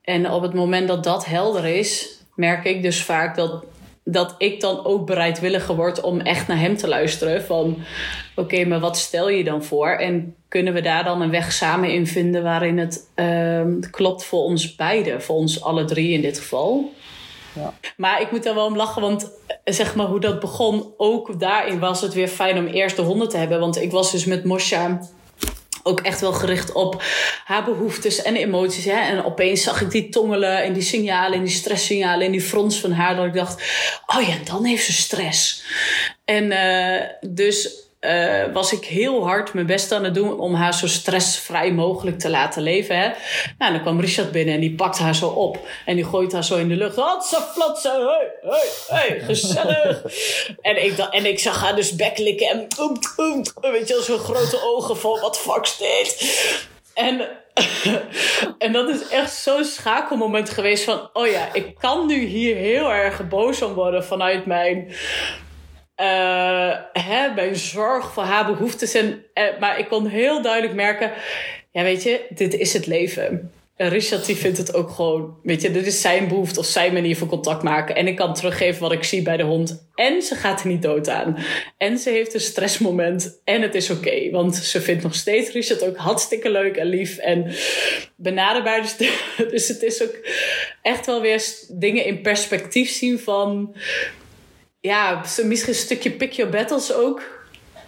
En 0.03 0.31
op 0.31 0.43
het 0.43 0.55
moment 0.55 0.89
dat 0.89 1.05
dat 1.05 1.25
helder 1.25 1.65
is, 1.65 2.21
merk 2.35 2.65
ik 2.65 2.83
dus 2.83 3.03
vaak 3.03 3.37
dat, 3.37 3.65
dat 4.05 4.35
ik 4.39 4.61
dan 4.61 4.85
ook 4.85 5.07
bereidwilliger 5.07 5.77
word 5.77 6.01
om 6.01 6.21
echt 6.21 6.47
naar 6.47 6.59
hem 6.59 6.77
te 6.77 6.89
luisteren. 6.89 7.43
Van 7.43 7.77
oké, 8.35 8.65
maar 8.65 8.81
wat 8.81 8.99
stel 8.99 9.29
je 9.29 9.45
dan 9.45 9.65
voor? 9.65 9.89
En 9.89 10.35
kunnen 10.49 10.73
we 10.73 10.81
daar 10.81 11.05
dan 11.05 11.21
een 11.21 11.31
weg 11.31 11.53
samen 11.53 11.93
in 11.93 12.07
vinden 12.07 12.43
waarin 12.43 12.79
het 12.79 13.11
uh, 13.17 13.63
klopt 13.91 14.25
voor 14.25 14.43
ons 14.43 14.75
beiden, 14.77 15.23
voor 15.23 15.37
ons 15.37 15.63
alle 15.63 15.85
drie 15.85 16.13
in 16.13 16.21
dit 16.21 16.39
geval? 16.39 16.93
Maar 17.97 18.21
ik 18.21 18.31
moet 18.31 18.43
daar 18.43 18.55
wel 18.55 18.67
om 18.67 18.77
lachen, 18.77 19.03
want 19.03 19.31
eh, 19.47 19.75
zeg 19.75 19.95
maar 19.95 20.07
hoe 20.07 20.21
dat 20.21 20.41
begon, 20.41 20.95
ook 20.97 21.41
daarin 21.41 21.79
was 21.79 22.01
het 22.01 22.15
weer 22.15 22.29
fijn 22.29 22.59
om 22.59 22.67
eerst 22.67 22.97
de 22.97 23.03
honden 23.03 23.29
te 23.29 23.37
hebben. 23.37 23.61
Want 23.61 23.83
ik 23.83 23.91
was 23.91 24.11
dus 24.11 24.25
met 24.25 24.45
Mosja 24.45 25.01
ook 25.83 26.01
echt 26.01 26.21
wel 26.21 26.33
gericht 26.33 26.73
op 26.73 27.03
haar 27.45 27.65
behoeftes 27.65 28.23
en 28.23 28.37
emoties. 28.37 28.85
Hè? 28.85 29.01
En 29.01 29.25
opeens 29.25 29.63
zag 29.63 29.81
ik 29.81 29.91
die 29.91 30.09
tongelen 30.09 30.63
en 30.63 30.73
die 30.73 30.83
signalen 30.83 31.39
en 31.39 31.45
die 31.45 31.55
stresssignalen 31.55 32.27
en 32.27 32.33
die 32.33 32.41
frons 32.41 32.81
van 32.81 32.93
haar. 32.93 33.17
Dat 33.17 33.27
ik 33.27 33.35
dacht, 33.35 33.63
oh 34.07 34.23
ja, 34.23 34.35
dan 34.45 34.65
heeft 34.65 34.85
ze 34.85 34.93
stress. 34.93 35.63
En 36.25 36.45
uh, 36.45 37.31
dus 37.31 37.89
uh, 38.01 38.53
was 38.53 38.73
ik 38.73 38.85
heel 38.85 39.27
hard 39.27 39.55
mijn 39.55 39.67
best 39.67 39.93
aan 39.93 40.05
het 40.05 40.15
doen 40.15 40.39
om 40.39 40.55
haar 40.55 40.75
zo 40.75 40.87
stressvrij 40.87 41.73
mogelijk 41.73 42.19
te 42.19 42.31
laten 42.31 42.63
leven. 42.63 42.99
Hè? 42.99 43.11
Nou, 43.59 43.73
dan 43.73 43.81
kwam 43.81 44.01
Richard 44.01 44.33
binnen 44.33 44.55
en 44.55 44.61
die 44.61 44.75
pakt 44.75 44.99
haar 44.99 45.15
zo 45.15 45.29
op. 45.29 45.59
En 45.87 45.95
die 45.95 46.05
gooit 46.05 46.33
haar 46.33 46.45
zo 46.45 46.57
in 46.57 46.69
de 46.69 46.77
lucht. 46.77 46.97
Hatsa, 46.97 47.43
flatsa, 47.43 47.99
hey, 47.99 48.33
hey, 48.41 49.09
hey, 49.09 49.21
gezellig. 49.21 50.03
en, 50.61 50.85
ik, 50.85 50.99
en 50.99 51.27
ik 51.27 51.39
zag 51.39 51.61
haar 51.61 51.77
dus 51.77 51.97
beklikken 51.97 52.49
en 52.49 52.69
weet 53.61 53.89
je, 53.89 54.03
zo'n 54.03 54.19
grote 54.19 54.61
ogen 54.63 54.97
van 54.97 55.21
wat 55.21 55.39
fuck 55.39 55.75
dit? 55.79 56.39
En, 56.95 57.29
en 58.59 58.73
dat 58.73 58.89
is 58.89 59.09
echt 59.09 59.33
zo'n 59.33 59.65
schakelmoment 59.65 60.51
geweest 60.51 60.85
van... 60.85 61.11
Oh 61.13 61.27
ja, 61.27 61.49
ik 61.53 61.75
kan 61.79 62.07
nu 62.07 62.25
hier 62.25 62.57
heel 62.57 62.93
erg 62.93 63.29
boos 63.29 63.63
om 63.63 63.73
worden 63.73 64.05
vanuit 64.05 64.47
mijn 64.47 64.93
uh, 66.01 66.77
hè, 66.93 67.35
mijn 67.35 67.57
zorg 67.57 68.13
voor 68.13 68.23
haar 68.23 68.47
behoeftes. 68.47 68.95
En, 68.95 69.25
uh, 69.35 69.45
maar 69.61 69.79
ik 69.79 69.89
kon 69.89 70.07
heel 70.07 70.43
duidelijk 70.43 70.75
merken, 70.75 71.13
ja 71.73 71.83
weet 71.83 72.03
je, 72.03 72.27
dit 72.29 72.55
is 72.55 72.73
het 72.73 72.87
leven. 72.87 73.53
En 73.81 73.89
Richard 73.89 74.27
die 74.27 74.37
vindt 74.37 74.59
het 74.59 74.75
ook 74.75 74.91
gewoon, 74.91 75.37
weet 75.43 75.63
je, 75.63 75.71
dit 75.71 75.87
is 75.87 76.01
zijn 76.01 76.29
behoefte 76.29 76.61
of 76.61 76.67
zijn 76.67 76.93
manier 76.93 77.17
van 77.17 77.29
contact 77.29 77.63
maken. 77.63 77.95
En 77.97 78.07
ik 78.07 78.17
kan 78.17 78.35
teruggeven 78.35 78.81
wat 78.81 78.93
ik 78.93 79.05
zie 79.05 79.23
bij 79.23 79.37
de 79.37 79.43
hond. 79.43 79.89
En 79.95 80.23
ze 80.23 80.35
gaat 80.35 80.61
er 80.61 80.67
niet 80.67 80.83
dood 80.83 81.09
aan. 81.09 81.37
En 81.77 81.99
ze 81.99 82.11
heeft 82.11 82.35
een 82.35 82.41
stressmoment. 82.41 83.41
En 83.45 83.63
het 83.63 83.75
is 83.75 83.91
oké, 83.91 84.31
want 84.31 84.57
ze 84.57 84.81
vindt 84.81 85.03
nog 85.03 85.15
steeds 85.15 85.51
Richard 85.51 85.87
ook 85.87 85.97
hartstikke 85.97 86.51
leuk 86.51 86.77
en 86.77 86.87
lief. 86.87 87.19
En 87.19 87.53
benaderbaar. 88.17 88.83
Dus, 88.83 88.97
dus 89.53 89.69
het 89.69 89.83
is 89.83 90.03
ook 90.03 90.15
echt 90.83 91.07
wel 91.07 91.21
weer 91.21 91.43
dingen 91.69 92.05
in 92.05 92.23
perspectief 92.23 92.91
zien 92.91 93.19
van 93.19 93.75
ja, 94.81 95.21
misschien 95.45 95.73
een 95.73 95.79
stukje 95.79 96.11
pick 96.11 96.33
your 96.33 96.53
battles 96.53 96.95
ook. 96.95 97.23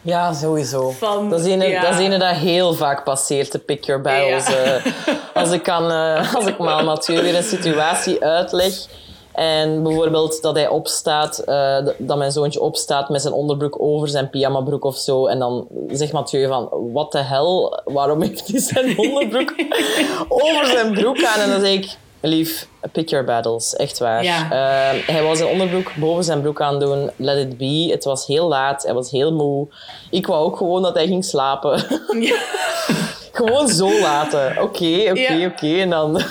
Ja, 0.03 0.33
sowieso. 0.33 0.91
Van, 0.91 1.31
dat, 1.31 1.41
is 1.41 1.47
een, 1.47 1.61
ja. 1.61 1.83
dat 1.83 2.01
is 2.01 2.07
een 2.07 2.19
dat 2.19 2.37
heel 2.37 2.75
vaak 2.75 3.05
passeert, 3.05 3.53
de 3.53 3.59
pick 3.59 3.85
your 3.85 4.03
battles. 4.03 4.47
Ja. 4.49 4.77
Uh, 4.77 4.85
als, 5.43 5.51
ik 5.51 5.63
kan, 5.63 5.91
uh, 5.91 6.35
als 6.35 6.47
ik 6.47 6.59
maar 6.59 6.85
Mathieu 6.85 7.23
weer 7.23 7.37
een 7.37 7.43
situatie 7.43 8.25
uitleg... 8.25 8.87
En 9.33 9.83
bijvoorbeeld 9.83 10.43
dat 10.43 10.55
hij 10.55 10.69
opstaat, 10.69 11.43
uh, 11.47 11.87
dat 11.99 12.19
mijn 12.19 12.33
zoontje 12.33 12.61
opstaat 12.61 13.09
met 13.09 13.23
zijn 13.23 13.35
onderbroek 13.35 13.83
over 13.83 14.09
zijn 14.09 14.31
pyjamabroek 14.31 14.85
of 14.85 14.97
zo. 14.97 15.27
En 15.27 15.39
dan 15.39 15.67
zegt 15.89 16.13
Mathieu 16.13 16.49
van, 16.49 16.69
wat 16.93 17.13
de 17.13 17.19
hel, 17.19 17.81
waarom 17.85 18.23
heeft 18.23 18.49
hij 18.49 18.61
zijn 18.61 18.99
onderbroek 18.99 19.55
over 20.29 20.67
zijn 20.67 20.93
broek 20.93 21.25
aan? 21.25 21.41
En 21.41 21.51
dan 21.51 21.61
zeg 21.61 21.73
ik, 21.73 21.97
Lief, 22.25 22.67
pick 22.93 23.09
your 23.09 23.25
battles, 23.25 23.77
echt 23.77 23.99
waar. 23.99 24.25
Ja. 24.25 24.45
Uh, 24.45 25.07
hij 25.07 25.23
was 25.23 25.39
zijn 25.39 25.51
onderbroek 25.51 25.95
boven 25.95 26.25
zijn 26.25 26.41
broek 26.41 26.61
aan 26.61 26.81
doen. 26.81 27.11
Let 27.17 27.39
it 27.39 27.57
be. 27.59 27.89
Het 27.91 28.05
was 28.05 28.27
heel 28.27 28.49
laat, 28.49 28.83
hij 28.83 28.95
was 28.95 29.11
heel 29.11 29.33
moe. 29.33 29.69
Ik 30.11 30.27
wou 30.27 30.45
ook 30.45 30.57
gewoon 30.57 30.83
dat 30.83 30.95
hij 30.95 31.07
ging 31.07 31.25
slapen. 31.25 31.85
Ja. 32.21 32.37
gewoon 33.33 33.69
zo 33.69 34.01
laten. 34.01 34.63
Oké, 34.63 35.11
oké, 35.11 35.51
oké. 35.53 35.81
En 35.81 35.91
dan, 35.91 36.13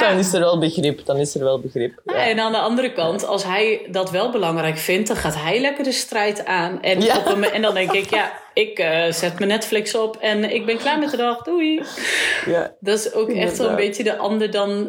dan 0.00 0.18
is 0.18 0.32
er 0.32 0.40
wel 0.40 0.58
begrip. 0.58 1.06
Dan 1.06 1.16
is 1.16 1.34
er 1.34 1.44
wel 1.44 1.60
begrip. 1.60 2.00
En 2.04 2.38
aan 2.38 2.52
de 2.52 2.58
andere 2.58 2.92
kant, 2.92 3.26
als 3.26 3.44
hij 3.44 3.86
dat 3.90 4.10
wel 4.10 4.30
belangrijk 4.30 4.78
vindt, 4.78 5.08
dan 5.08 5.16
gaat 5.16 5.34
hij 5.34 5.60
lekker 5.60 5.84
de 5.84 5.92
strijd 5.92 6.44
aan. 6.44 6.82
En, 6.82 6.98
op 6.98 7.40
en 7.52 7.62
dan 7.62 7.74
denk 7.74 7.92
ik, 7.92 8.10
ja, 8.10 8.32
ik 8.54 8.78
uh, 8.78 9.12
zet 9.12 9.38
mijn 9.38 9.50
Netflix 9.50 9.94
op 9.94 10.16
en 10.16 10.54
ik 10.54 10.66
ben 10.66 10.76
klaar 10.76 10.98
met 10.98 11.10
de 11.10 11.16
dag. 11.16 11.42
Doei. 11.42 11.82
Ja, 12.46 12.72
dat 12.80 12.98
is 12.98 13.12
ook 13.12 13.28
echt 13.28 13.58
wel 13.58 13.68
een 13.68 13.76
beetje 13.76 14.04
de 14.04 14.16
ander 14.16 14.50
dan 14.50 14.88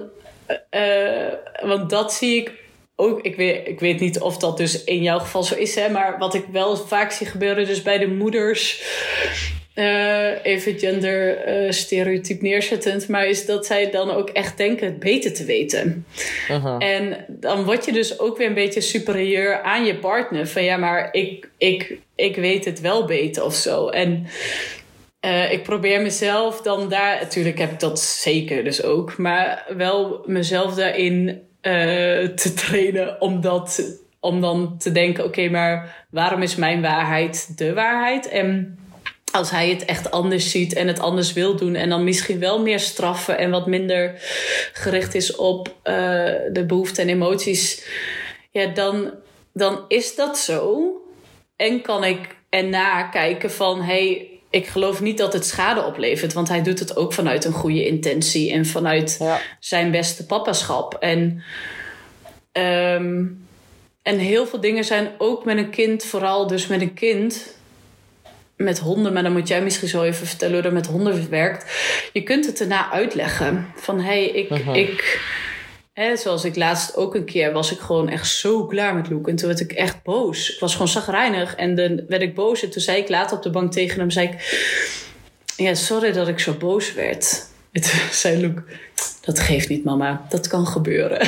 uh, 0.71 1.69
want 1.69 1.89
dat 1.89 2.13
zie 2.13 2.41
ik 2.41 2.51
ook. 2.95 3.21
Ik 3.21 3.35
weet, 3.35 3.67
ik 3.67 3.79
weet 3.79 3.99
niet 3.99 4.19
of 4.19 4.37
dat 4.37 4.57
dus 4.57 4.83
in 4.83 5.01
jouw 5.01 5.19
geval 5.19 5.43
zo 5.43 5.55
is, 5.55 5.75
hè, 5.75 5.89
maar 5.89 6.17
wat 6.17 6.33
ik 6.33 6.45
wel 6.51 6.77
vaak 6.77 7.11
zie 7.11 7.27
gebeuren, 7.27 7.65
dus 7.65 7.81
bij 7.81 7.97
de 7.97 8.07
moeders. 8.07 8.83
Uh, 9.75 10.45
even 10.45 10.79
gender 10.79 11.47
uh, 11.65 11.71
stereotyp 11.71 12.41
neerzettend, 12.41 13.07
maar 13.07 13.27
is 13.27 13.45
dat 13.45 13.65
zij 13.65 13.91
dan 13.91 14.11
ook 14.11 14.29
echt 14.29 14.57
denken 14.57 14.87
het 14.87 14.99
beter 14.99 15.33
te 15.33 15.45
weten. 15.45 16.05
-huh. 16.47 16.75
En 16.79 17.25
dan 17.27 17.63
word 17.63 17.85
je 17.85 17.91
dus 17.91 18.19
ook 18.19 18.37
weer 18.37 18.47
een 18.47 18.53
beetje 18.53 18.81
superieur 18.81 19.61
aan 19.61 19.85
je 19.85 19.95
partner. 19.95 20.47
Van 20.47 20.63
ja, 20.63 20.77
maar 20.77 21.09
ik, 21.11 21.49
ik, 21.57 21.97
ik 22.15 22.35
weet 22.35 22.65
het 22.65 22.79
wel 22.79 23.05
beter 23.05 23.43
of 23.43 23.55
zo. 23.55 23.87
En 23.87 24.27
uh, 25.25 25.51
ik 25.51 25.63
probeer 25.63 26.01
mezelf 26.01 26.61
dan 26.61 26.89
daar, 26.89 27.19
natuurlijk 27.21 27.57
heb 27.57 27.71
ik 27.71 27.79
dat 27.79 27.99
zeker 27.99 28.63
dus 28.63 28.83
ook, 28.83 29.17
maar 29.17 29.65
wel 29.77 30.23
mezelf 30.25 30.75
daarin 30.75 31.27
uh, 31.61 32.27
te 32.27 32.53
trainen 32.55 33.21
om, 33.21 33.41
dat, 33.41 33.97
om 34.19 34.41
dan 34.41 34.77
te 34.77 34.91
denken: 34.91 35.23
oké, 35.23 35.49
maar 35.49 36.05
waarom 36.09 36.41
is 36.41 36.55
mijn 36.55 36.81
waarheid 36.81 37.57
de 37.57 37.73
waarheid? 37.73 38.27
En 38.27 38.77
als 39.31 39.51
hij 39.51 39.69
het 39.69 39.85
echt 39.85 40.11
anders 40.11 40.51
ziet 40.51 40.73
en 40.73 40.87
het 40.87 40.99
anders 40.99 41.33
wil 41.33 41.55
doen 41.55 41.75
en 41.75 41.89
dan 41.89 42.03
misschien 42.03 42.39
wel 42.39 42.61
meer 42.61 42.79
straffen 42.79 43.37
en 43.37 43.49
wat 43.49 43.67
minder 43.67 44.13
gericht 44.73 45.15
is 45.15 45.35
op 45.35 45.67
uh, 45.67 45.93
de 46.51 46.63
behoeften 46.67 47.03
en 47.03 47.09
emoties, 47.09 47.87
ja, 48.51 48.65
dan 48.65 49.13
dan 49.53 49.85
is 49.87 50.15
dat 50.15 50.37
zo. 50.37 50.93
En 51.55 51.81
kan 51.81 52.03
ik 52.03 52.35
erna 52.49 53.03
kijken 53.03 53.51
van, 53.51 53.81
hey, 53.81 54.29
ik 54.49 54.67
geloof 54.67 55.01
niet 55.01 55.17
dat 55.17 55.33
het 55.33 55.45
schade 55.45 55.83
oplevert. 55.83 56.33
Want 56.33 56.47
hij 56.47 56.63
doet 56.63 56.79
het 56.79 56.95
ook 56.97 57.13
vanuit 57.13 57.45
een 57.45 57.51
goede 57.53 57.85
intentie 57.87 58.51
en 58.51 58.65
vanuit 58.65 59.15
Ja. 59.19 59.39
zijn 59.59 59.91
beste 59.91 60.25
papaschap. 60.25 60.93
En, 60.93 61.43
ehm, 62.51 63.23
en 64.01 64.17
heel 64.17 64.45
veel 64.47 64.59
dingen 64.61 64.83
zijn 64.83 65.09
ook 65.17 65.45
met 65.45 65.57
een 65.57 65.69
kind, 65.69 66.05
vooral 66.05 66.47
dus 66.47 66.67
met 66.67 66.81
een 66.81 66.93
kind. 66.93 67.57
Met 68.55 68.79
honden, 68.79 69.13
maar 69.13 69.23
dan 69.23 69.31
moet 69.31 69.47
jij 69.47 69.61
misschien 69.61 69.87
zo 69.87 70.03
even 70.03 70.27
vertellen 70.27 70.53
hoe 70.53 70.63
dat 70.63 70.71
met 70.71 70.85
honden 70.87 71.29
werkt. 71.29 71.71
Je 72.13 72.23
kunt 72.23 72.45
het 72.45 72.59
erna 72.61 72.91
uitleggen. 72.91 73.67
Van 73.75 73.97
hé, 73.99 74.03
hey, 74.03 74.25
ik, 74.25 74.49
ik 74.73 75.21
Hè, 75.99 76.17
zoals 76.17 76.45
ik 76.45 76.55
laatst 76.55 76.95
ook 76.95 77.15
een 77.15 77.25
keer 77.25 77.51
was 77.51 77.71
ik 77.71 77.79
gewoon 77.79 78.09
echt 78.09 78.27
zo 78.27 78.65
klaar 78.65 78.95
met 78.95 79.09
Luke. 79.09 79.29
En 79.29 79.35
toen 79.35 79.47
werd 79.47 79.59
ik 79.59 79.71
echt 79.71 80.03
boos. 80.03 80.53
Ik 80.53 80.59
was 80.59 80.71
gewoon 80.71 80.87
zagrijnig. 80.87 81.55
En 81.55 81.75
dan 81.75 82.01
werd 82.07 82.21
ik 82.21 82.35
boos. 82.35 82.63
En 82.63 82.69
toen 82.69 82.81
zei 82.81 82.97
ik 82.97 83.09
later 83.09 83.37
op 83.37 83.43
de 83.43 83.49
bank 83.49 83.71
tegen 83.71 83.99
hem, 83.99 84.09
zei 84.09 84.27
ik... 84.27 84.33
Ja, 85.55 85.73
sorry 85.73 86.11
dat 86.11 86.27
ik 86.27 86.39
zo 86.39 86.53
boos 86.53 86.93
werd. 86.93 87.47
En 87.71 87.81
toen 87.81 87.99
zei 88.11 88.37
Luke, 88.37 88.63
dat 89.21 89.39
geeft 89.39 89.69
niet 89.69 89.83
mama. 89.83 90.25
Dat 90.29 90.47
kan 90.47 90.67
gebeuren. 90.67 91.27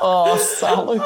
Oh, 0.00 0.36
zalig. 0.36 1.02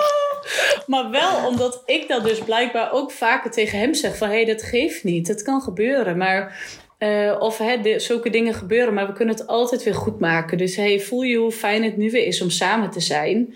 Maar 0.87 1.11
wel 1.11 1.47
omdat 1.47 1.83
ik 1.87 2.09
dat 2.09 2.25
dus 2.25 2.39
blijkbaar 2.39 2.93
ook 2.93 3.11
vaker 3.11 3.51
tegen 3.51 3.79
hem 3.79 3.95
zeg. 3.95 4.17
Van, 4.17 4.29
hé, 4.29 4.35
hey, 4.35 4.45
dat 4.45 4.63
geeft 4.63 5.05
niet. 5.05 5.29
Het 5.29 5.43
kan 5.43 5.63
gebeuren. 5.63 6.17
Maar... 6.17 6.59
Uh, 7.03 7.37
of 7.39 7.59
hè, 7.59 7.81
de, 7.81 7.99
zulke 7.99 8.31
dingen 8.31 8.55
gebeuren, 8.55 8.95
maar 8.95 9.07
we 9.07 9.13
kunnen 9.13 9.35
het 9.35 9.47
altijd 9.47 9.83
weer 9.83 9.95
goed 9.95 10.21
maken. 10.21 10.59
Dus 10.59 10.77
hey, 10.77 11.01
voel 11.01 11.23
je 11.23 11.37
hoe 11.37 11.53
fijn 11.53 11.85
het 11.85 11.97
nu 11.97 12.11
weer 12.11 12.27
is 12.27 12.43
om 12.43 12.51
samen 12.51 12.91
te 12.91 13.01
zijn. 13.01 13.55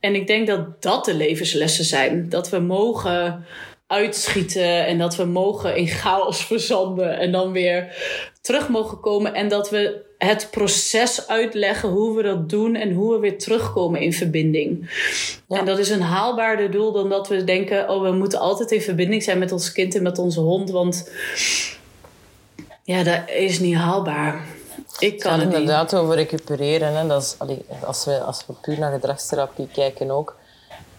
En 0.00 0.14
ik 0.14 0.26
denk 0.26 0.46
dat 0.46 0.82
dat 0.82 1.04
de 1.04 1.14
levenslessen 1.14 1.84
zijn. 1.84 2.28
Dat 2.28 2.50
we 2.50 2.58
mogen 2.58 3.44
uitschieten 3.86 4.86
en 4.86 4.98
dat 4.98 5.16
we 5.16 5.24
mogen 5.24 5.76
in 5.76 5.86
chaos 5.86 6.44
verzanden 6.46 7.18
en 7.18 7.32
dan 7.32 7.52
weer 7.52 7.96
terug 8.40 8.68
mogen 8.68 9.00
komen. 9.00 9.34
En 9.34 9.48
dat 9.48 9.70
we 9.70 10.02
het 10.18 10.48
proces 10.50 11.28
uitleggen 11.28 11.88
hoe 11.88 12.16
we 12.16 12.22
dat 12.22 12.48
doen 12.48 12.74
en 12.74 12.92
hoe 12.92 13.12
we 13.12 13.18
weer 13.18 13.38
terugkomen 13.38 14.00
in 14.00 14.12
verbinding. 14.12 14.90
Ja. 15.48 15.58
En 15.58 15.64
dat 15.64 15.78
is 15.78 15.90
een 15.90 16.00
haalbaarder 16.00 16.70
doel 16.70 16.92
dan 16.92 17.08
dat 17.08 17.28
we 17.28 17.44
denken: 17.44 17.88
oh, 17.88 18.02
we 18.02 18.12
moeten 18.12 18.38
altijd 18.38 18.70
in 18.70 18.80
verbinding 18.80 19.22
zijn 19.22 19.38
met 19.38 19.52
ons 19.52 19.72
kind 19.72 19.94
en 19.94 20.02
met 20.02 20.18
onze 20.18 20.40
hond. 20.40 20.70
Want 20.70 21.10
ja, 22.84 23.02
dat 23.02 23.20
is 23.26 23.58
niet 23.60 23.76
haalbaar. 23.76 24.44
Ik 24.98 25.20
kan 25.20 25.32
het, 25.32 25.42
het 25.42 25.52
inderdaad 25.52 25.92
niet. 25.92 26.00
over 26.00 26.14
recupereren. 26.14 26.96
Hè. 26.96 27.06
Dat 27.06 27.22
is, 27.22 27.34
allee, 27.38 27.64
als, 27.84 28.04
we, 28.04 28.20
als 28.20 28.46
we 28.46 28.52
puur 28.52 28.78
naar 28.78 28.92
gedragstherapie 28.92 29.68
kijken 29.72 30.10
ook. 30.10 30.36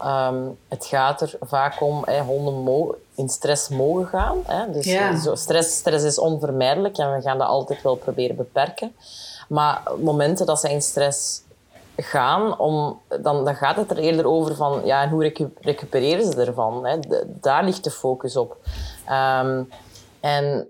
Um, 0.05 0.57
het 0.67 0.85
gaat 0.85 1.21
er 1.21 1.33
vaak 1.41 1.81
om, 1.81 2.01
hè, 2.05 2.21
honden 2.21 2.95
in 3.15 3.29
stress 3.29 3.69
mogen 3.69 4.07
gaan. 4.07 4.37
Hè. 4.45 4.71
Dus 4.71 4.85
Ja. 4.85 5.19
zo, 5.19 5.35
stress, 5.35 5.75
stress 5.77 6.03
is 6.03 6.19
onvermijdelijk 6.19 6.97
en 6.97 7.13
we 7.13 7.21
gaan 7.21 7.37
dat 7.37 7.47
altijd 7.47 7.81
wel 7.81 7.95
proberen 7.95 8.35
beperken. 8.35 8.95
Maar 9.49 9.81
momenten 10.01 10.45
dat 10.45 10.59
ze 10.59 10.69
in 10.71 10.81
stress 10.81 11.41
gaan, 11.97 12.59
om, 12.59 12.99
dan, 13.21 13.45
dan 13.45 13.55
gaat 13.55 13.75
het 13.75 13.91
er 13.91 13.97
eerder 13.97 14.25
over 14.25 14.55
van 14.55 14.81
ja, 14.85 15.03
en 15.03 15.09
hoe 15.09 15.23
recu 15.23 15.53
recupereren 15.61 16.31
ze 16.31 16.41
ervan. 16.45 16.85
Hè. 16.85 16.99
De- 16.99 17.25
daar 17.41 17.63
ligt 17.63 17.83
de 17.83 17.91
focus 17.91 18.35
op. 18.37 18.57
Um, 19.41 19.69
en 20.19 20.67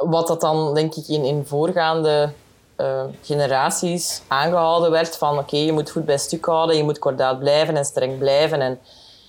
wat 0.00 0.26
dat 0.26 0.40
dan, 0.40 0.74
denk 0.74 0.94
ik, 0.94 1.08
in, 1.08 1.24
in 1.24 1.46
voorgaande 1.46 2.32
uh, 2.76 3.02
generaties 3.22 4.22
aangehouden 4.28 4.90
werd 4.90 5.16
van 5.16 5.38
oké, 5.38 5.56
je 5.56 5.72
moet 5.72 5.90
goed 5.90 6.04
bij 6.04 6.18
stuk 6.18 6.44
houden, 6.44 6.76
je 6.76 6.84
moet 6.84 6.98
kordaat 6.98 7.38
blijven 7.38 7.76
en 7.76 7.84
streng 7.84 8.18
blijven. 8.18 8.60
En 8.60 8.78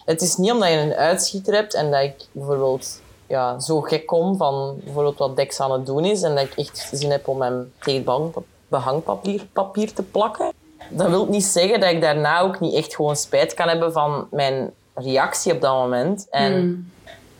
het 0.06 0.22
is 0.22 0.36
niet 0.36 0.52
omdat 0.52 0.70
je 0.70 0.78
een 0.78 0.94
uitschieter 0.94 1.54
hebt 1.54 1.74
en 1.74 1.92
dat 1.92 2.02
ik 2.02 2.26
bijvoorbeeld 2.32 3.02
ja, 3.28 3.60
zo 3.60 3.82
gek 3.82 4.06
kom 4.06 4.38
van 4.38 4.76
bijvoorbeeld 4.84 5.18
wat 5.18 5.36
Dex 5.36 5.60
aan 5.60 5.72
het 5.72 5.86
doen 5.86 6.06
is 6.06 6.22
en 6.22 6.36
dat 6.36 6.44
ik 6.44 6.54
echt 6.56 6.90
zin 6.92 7.12
heb 7.12 7.28
om 7.28 7.42
hem 7.42 7.74
tegen 7.80 8.12
het 8.12 8.44
behangpapier 8.68 9.48
papier 9.54 9.94
te 9.94 10.04
plakken. 10.04 10.52
Dat 10.90 11.10
wil 11.10 11.26
niet 11.26 11.44
zeggen 11.44 11.80
dat 11.80 11.90
ik 11.90 12.02
daarna 12.02 12.40
ook 12.40 12.60
niet 12.60 12.74
echt 12.74 12.96
gewoon 12.96 13.16
spijt 13.16 13.54
kan 13.54 13.68
hebben 13.68 13.92
van 13.92 14.28
mijn 14.32 14.72
reactie 14.94 15.54
op 15.54 15.62
dat 15.62 15.74
moment. 15.74 16.28
En 16.30 16.54
Mm. 16.54 16.92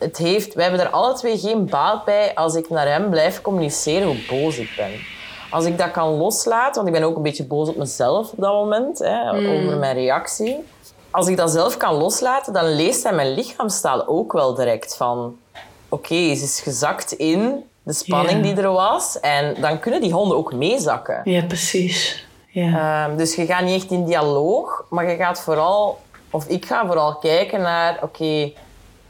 Het 0.04 0.18
heeft, 0.18 0.54
wij 0.54 0.64
hebben 0.64 0.82
er 0.82 0.92
alle 0.92 1.14
twee 1.14 1.38
geen 1.38 1.66
baat 1.66 2.06
bij 2.06 2.36
als 2.36 2.56
ik 2.56 2.70
naar 2.70 2.88
hem 2.88 3.10
blijf 3.10 3.42
communiceren 3.42 4.08
hoe 4.08 4.26
boos 4.30 4.58
ik 4.58 4.74
ben. 4.78 4.92
Als 5.50 5.66
ik 5.66 5.78
dat 5.78 5.92
kan 5.92 6.10
loslaten, 6.10 6.76
want 6.84 6.88
ik 6.88 7.02
ben 7.02 7.10
ook 7.10 7.16
een 7.16 7.22
beetje 7.22 7.46
boos 7.46 7.70
op 7.70 7.76
mezelf 7.76 8.32
op 8.32 8.40
dat 8.40 8.54
moment, 8.54 9.00
hè, 9.00 9.30
over 9.30 9.78
mijn 9.78 9.96
reactie. 9.96 10.64
Als 11.12 11.28
ik 11.28 11.38
dat 11.38 11.52
zelf 11.52 11.78
kan 11.78 11.94
loslaten, 11.94 12.54
dan 12.54 12.76
leest 12.76 13.04
hij 13.04 13.14
mijn 13.14 13.34
lichaamstaal 13.34 14.08
ook 14.08 14.34
wel 14.34 14.54
direct 14.54 14.96
van... 14.96 15.36
Oké, 15.90 16.36
ze 16.36 16.44
is 16.44 16.60
gezakt 16.60 17.12
in 17.12 17.64
de 17.84 17.94
spanning 17.94 18.44
die 18.44 18.56
er 18.56 18.72
was. 18.72 19.20
En 19.20 19.56
dan 19.62 19.80
kunnen 19.80 20.02
die 20.02 20.12
honden 20.12 20.38
ook 20.38 20.54
meezakken. 20.54 21.22
Ja, 21.24 21.46
precies. 21.46 22.26
Ja. 22.48 23.08
Um, 23.10 23.18
dus 23.18 23.36
je 23.36 23.46
gaat 23.46 23.64
niet 23.64 23.82
echt 23.82 23.92
in 23.92 24.06
dialoog, 24.06 24.86
maar 24.90 25.10
je 25.10 25.16
gaat 25.16 25.42
vooral, 25.42 26.00
of 26.32 26.48
ik 26.48 26.66
ga 26.66 26.86
vooral 26.86 27.16
kijken 27.16 27.62
naar, 27.62 28.00
oké, 28.02 28.52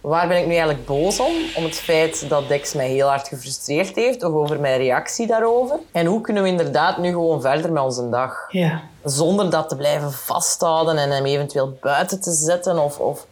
waar 0.04 0.28
ben 0.28 0.38
ik 0.38 0.46
nu 0.46 0.52
eigenlijk 0.52 0.86
boos 0.86 1.20
om? 1.20 1.34
Om 1.56 1.64
het 1.64 1.76
feit 1.76 2.30
dat 2.30 2.48
Dex 2.48 2.74
mij 2.74 2.90
heel 2.90 3.08
hard 3.08 3.28
gefrustreerd 3.28 3.96
heeft, 3.96 4.24
of 4.24 4.34
over 4.34 4.60
mijn 4.60 4.78
reactie 4.78 5.28
daarover. 5.28 5.80
En 5.92 6.06
hoe 6.06 6.22
kunnen 6.22 6.44
we 6.44 6.50
inderdaad 6.50 6.98
nu 6.98 7.10
gewoon 7.10 7.42
verder 7.42 7.72
met 7.72 7.84
onze 7.84 8.10
dag? 8.10 8.48
ja. 8.50 8.82
Zonder 9.04 9.50
dat 9.50 9.70
te 9.70 9.76
blijven 9.76 10.12
vasthouden 10.12 10.98
en 10.98 11.12
hem 11.12 11.26
eventueel 11.26 11.78
buiten 11.82 12.22
te 12.22 12.32
zetten, 12.32 12.84
of, 12.84 13.00
of 13.00 13.28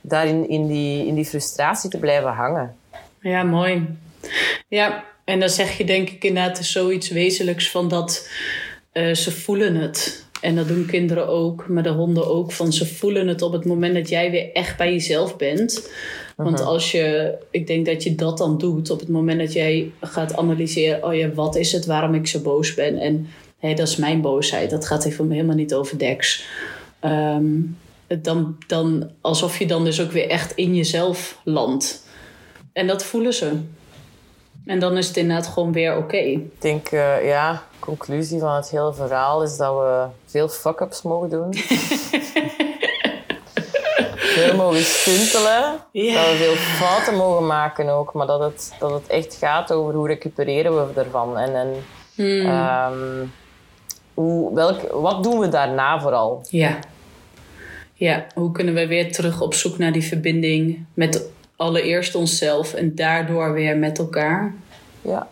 daarin 0.00 0.48
in 0.48 0.66
die, 0.66 1.06
in 1.06 1.14
die 1.14 1.24
frustratie 1.24 1.90
te 1.90 1.98
blijven 1.98 2.32
hangen. 2.32 2.76
Ja, 3.20 3.42
mooi. 3.42 3.98
Ja, 4.68 5.04
en 5.24 5.40
dan 5.40 5.48
zeg 5.48 5.78
je 5.78 5.84
denk 5.84 6.10
ik 6.10 6.24
inderdaad 6.24 6.58
zoiets 6.58 7.08
wezenlijks 7.08 7.70
van 7.70 7.88
dat 7.88 8.28
eh, 8.92 9.14
ze 9.14 9.32
voelen 9.32 9.74
het. 9.74 10.24
En 10.40 10.56
dat 10.56 10.68
doen 10.68 10.86
kinderen 10.86 11.28
ook, 11.28 11.68
maar 11.68 11.82
de 11.82 11.88
honden 11.88 12.28
ook. 12.28 12.52
Van 12.52 12.72
ze 12.72 12.86
voelen 12.86 13.28
het 13.28 13.42
op 13.42 13.52
het 13.52 13.64
moment 13.64 13.94
dat 13.94 14.08
jij 14.08 14.30
weer 14.30 14.52
echt 14.52 14.76
bij 14.76 14.92
jezelf 14.92 15.36
bent. 15.36 15.90
Want 16.36 16.60
als 16.60 16.92
je, 16.92 17.34
ik 17.50 17.66
denk 17.66 17.86
dat 17.86 18.02
je 18.02 18.14
dat 18.14 18.38
dan 18.38 18.58
doet 18.58 18.90
op 18.90 19.00
het 19.00 19.08
moment 19.08 19.38
dat 19.38 19.52
jij 19.52 19.92
gaat 20.00 20.36
analyseren: 20.36 21.04
oh 21.04 21.14
ja, 21.14 21.32
wat 21.32 21.56
is 21.56 21.72
het 21.72 21.86
waarom 21.86 22.14
ik 22.14 22.26
zo 22.26 22.40
boos 22.40 22.74
ben? 22.74 22.98
En 22.98 23.28
hé, 23.58 23.74
dat 23.74 23.88
is 23.88 23.96
mijn 23.96 24.20
boosheid. 24.20 24.70
Dat 24.70 24.86
gaat 24.86 25.04
even 25.04 25.30
helemaal 25.30 25.56
niet 25.56 25.74
over 25.74 25.98
Dex. 25.98 26.46
Ehm, 27.00 27.52
dan, 28.06 28.56
dan 28.66 29.10
alsof 29.20 29.58
je 29.58 29.66
dan 29.66 29.84
dus 29.84 30.00
ook 30.00 30.12
weer 30.12 30.28
echt 30.28 30.52
in 30.54 30.74
jezelf 30.74 31.40
landt. 31.44 32.06
En 32.72 32.86
dat 32.86 33.04
voelen 33.04 33.34
ze. 33.34 33.52
En 34.64 34.78
dan 34.78 34.96
is 34.96 35.08
het 35.08 35.16
inderdaad 35.16 35.46
gewoon 35.46 35.72
weer 35.72 35.96
oké. 35.96 36.16
Ik 36.16 36.60
denk, 36.60 36.90
uh, 36.90 37.26
ja, 37.26 37.66
conclusie 37.80 38.40
van 38.40 38.54
het 38.54 38.70
hele 38.70 38.94
verhaal 38.94 39.42
is 39.42 39.56
dat 39.56 39.74
we 39.74 40.06
veel 40.26 40.48
fuck-ups 40.48 41.02
mogen 41.02 41.30
doen. 41.30 41.54
veel 44.36 44.56
mogen 44.56 44.82
stuntelen. 44.82 45.62
Dat 45.92 46.30
we 46.30 46.34
veel 46.38 46.54
fouten 46.54 47.14
mogen 47.14 47.46
maken 47.46 47.88
ook. 47.88 48.12
Maar 48.12 48.26
dat 48.26 48.40
het, 48.40 48.72
dat 48.78 48.90
het 48.90 49.06
echt 49.06 49.34
gaat 49.34 49.72
over 49.72 49.94
hoe 49.94 50.06
recupereren 50.06 50.94
we 50.94 51.00
ervan. 51.00 51.38
En, 51.38 51.54
en 51.54 51.74
Hmm. 52.14 52.46
ehm, 52.46 53.26
hoe, 54.14 54.54
welk, 54.54 54.80
wat 54.92 55.22
doen 55.22 55.38
we 55.38 55.48
daarna 55.48 56.00
vooral? 56.00 56.42
Ja. 56.48 56.78
Ja, 57.94 58.26
hoe 58.34 58.52
kunnen 58.52 58.74
we 58.74 58.86
weer 58.86 59.12
terug 59.12 59.40
op 59.40 59.54
zoek 59.54 59.78
naar 59.78 59.92
die 59.92 60.04
verbinding 60.04 60.84
met 60.94 61.28
allereerst 61.56 62.14
onszelf 62.14 62.74
en 62.74 62.94
daardoor 62.94 63.52
weer 63.52 63.76
met 63.76 63.98
elkaar? 63.98 64.54
Ja. 65.02 65.28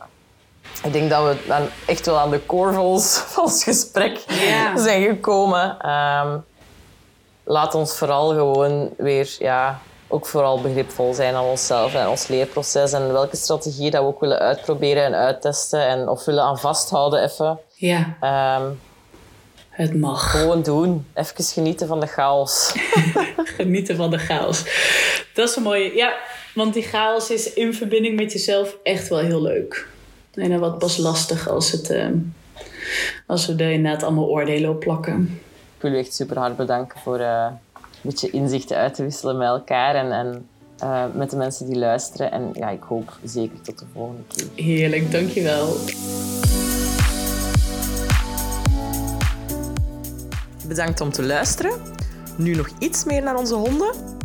Ik 0.85 0.93
denk 0.93 1.11
dat 1.11 1.25
we 1.25 1.37
dan 1.47 1.63
echt 1.87 2.07
wel 2.07 2.19
aan 2.19 2.31
de 2.31 2.47
core 2.47 2.73
van 2.73 2.83
ons, 2.85 3.25
gesprek 3.65 4.19
zijn 4.77 5.03
gekomen. 5.03 5.77
Ehm, 5.81 6.37
laat 7.45 7.75
ons 7.75 7.97
vooral 7.97 8.29
gewoon 8.29 8.91
weer, 8.97 9.37
ja, 9.39 9.81
ook 10.09 10.27
vooral 10.27 10.61
begripvol 10.61 11.15
zijn 11.15 11.35
aan 11.35 11.45
onszelf 11.45 11.95
en 11.95 12.09
ons 12.09 12.27
leerproces 12.27 12.93
en 12.93 13.13
welke 13.13 13.37
strategie 13.37 13.91
dat 13.91 14.01
we 14.03 14.07
ook 14.07 14.21
willen 14.21 14.39
uitproberen 14.39 15.05
en 15.05 15.15
uittesten 15.15 15.87
en 15.87 16.09
of 16.09 16.25
willen 16.25 16.43
aan 16.43 16.59
vasthouden 16.59 17.23
even. 17.23 17.59
Ja, 17.75 18.17
Ehm, 18.21 18.65
het 19.71 19.95
mag. 19.95 20.31
gewoon 20.31 20.63
doen. 20.63 21.07
Even 21.15 21.45
genieten 21.45 21.87
van 21.87 22.01
de 22.01 22.07
chaos. 22.07 22.73
Genieten 23.57 23.97
van 23.97 24.11
de 24.11 24.19
chaos. 24.19 24.63
Dat 25.35 25.49
is 25.49 25.57
een 25.57 25.63
mooie. 25.63 25.95
Ja, 25.95 26.13
want 26.55 26.75
die 26.75 26.83
chaos 26.83 27.31
is 27.31 27.53
in 27.53 27.75
verbinding 27.75 28.17
met 28.17 28.33
jezelf 28.33 28.77
echt 28.83 29.09
wel 29.09 29.19
heel 29.19 29.43
leuk. 29.43 29.87
En 30.39 30.51
dan 30.51 30.59
wat 30.59 30.79
pas 30.79 30.97
lastig 30.97 31.49
als, 31.49 31.73
het, 31.73 31.91
eh, 31.91 32.07
als 33.27 33.47
we 33.47 33.53
er 33.53 33.71
inderdaad 33.71 34.03
allemaal 34.03 34.29
oordelen 34.29 34.71
op 34.71 34.81
plakken. 34.81 35.41
Ik 35.77 35.83
wil 35.83 35.93
u 35.93 35.99
echt 35.99 36.15
super 36.15 36.39
hard 36.39 36.57
bedanken 36.57 37.01
voor 37.01 37.19
eh, 37.19 37.47
een 37.75 38.01
beetje 38.03 38.31
inzichten 38.31 38.77
uit 38.77 38.95
te 38.95 39.03
wisselen 39.03 39.37
met 39.37 39.49
elkaar 39.49 39.95
en, 39.95 40.13
en 40.13 40.49
eh, 40.79 41.05
met 41.15 41.31
de 41.31 41.37
mensen 41.37 41.67
die 41.67 41.79
luisteren. 41.79 42.33
En 42.33 42.51
ja, 42.53 42.69
ik 42.69 42.83
hoop 42.83 43.19
zeker 43.25 43.61
tot 43.61 43.79
de 43.79 43.85
volgende 43.93 44.23
keer. 44.29 44.65
Heerlijk, 44.65 45.13
dankjewel. 45.13 45.77
Bedankt 50.69 51.01
om 51.01 51.11
te 51.11 51.23
luisteren. 51.23 51.73
Nu 52.37 52.55
nog 52.55 52.69
iets 52.79 53.05
meer 53.05 53.23
naar 53.23 53.37
onze 53.37 53.55
honden? 53.55 54.18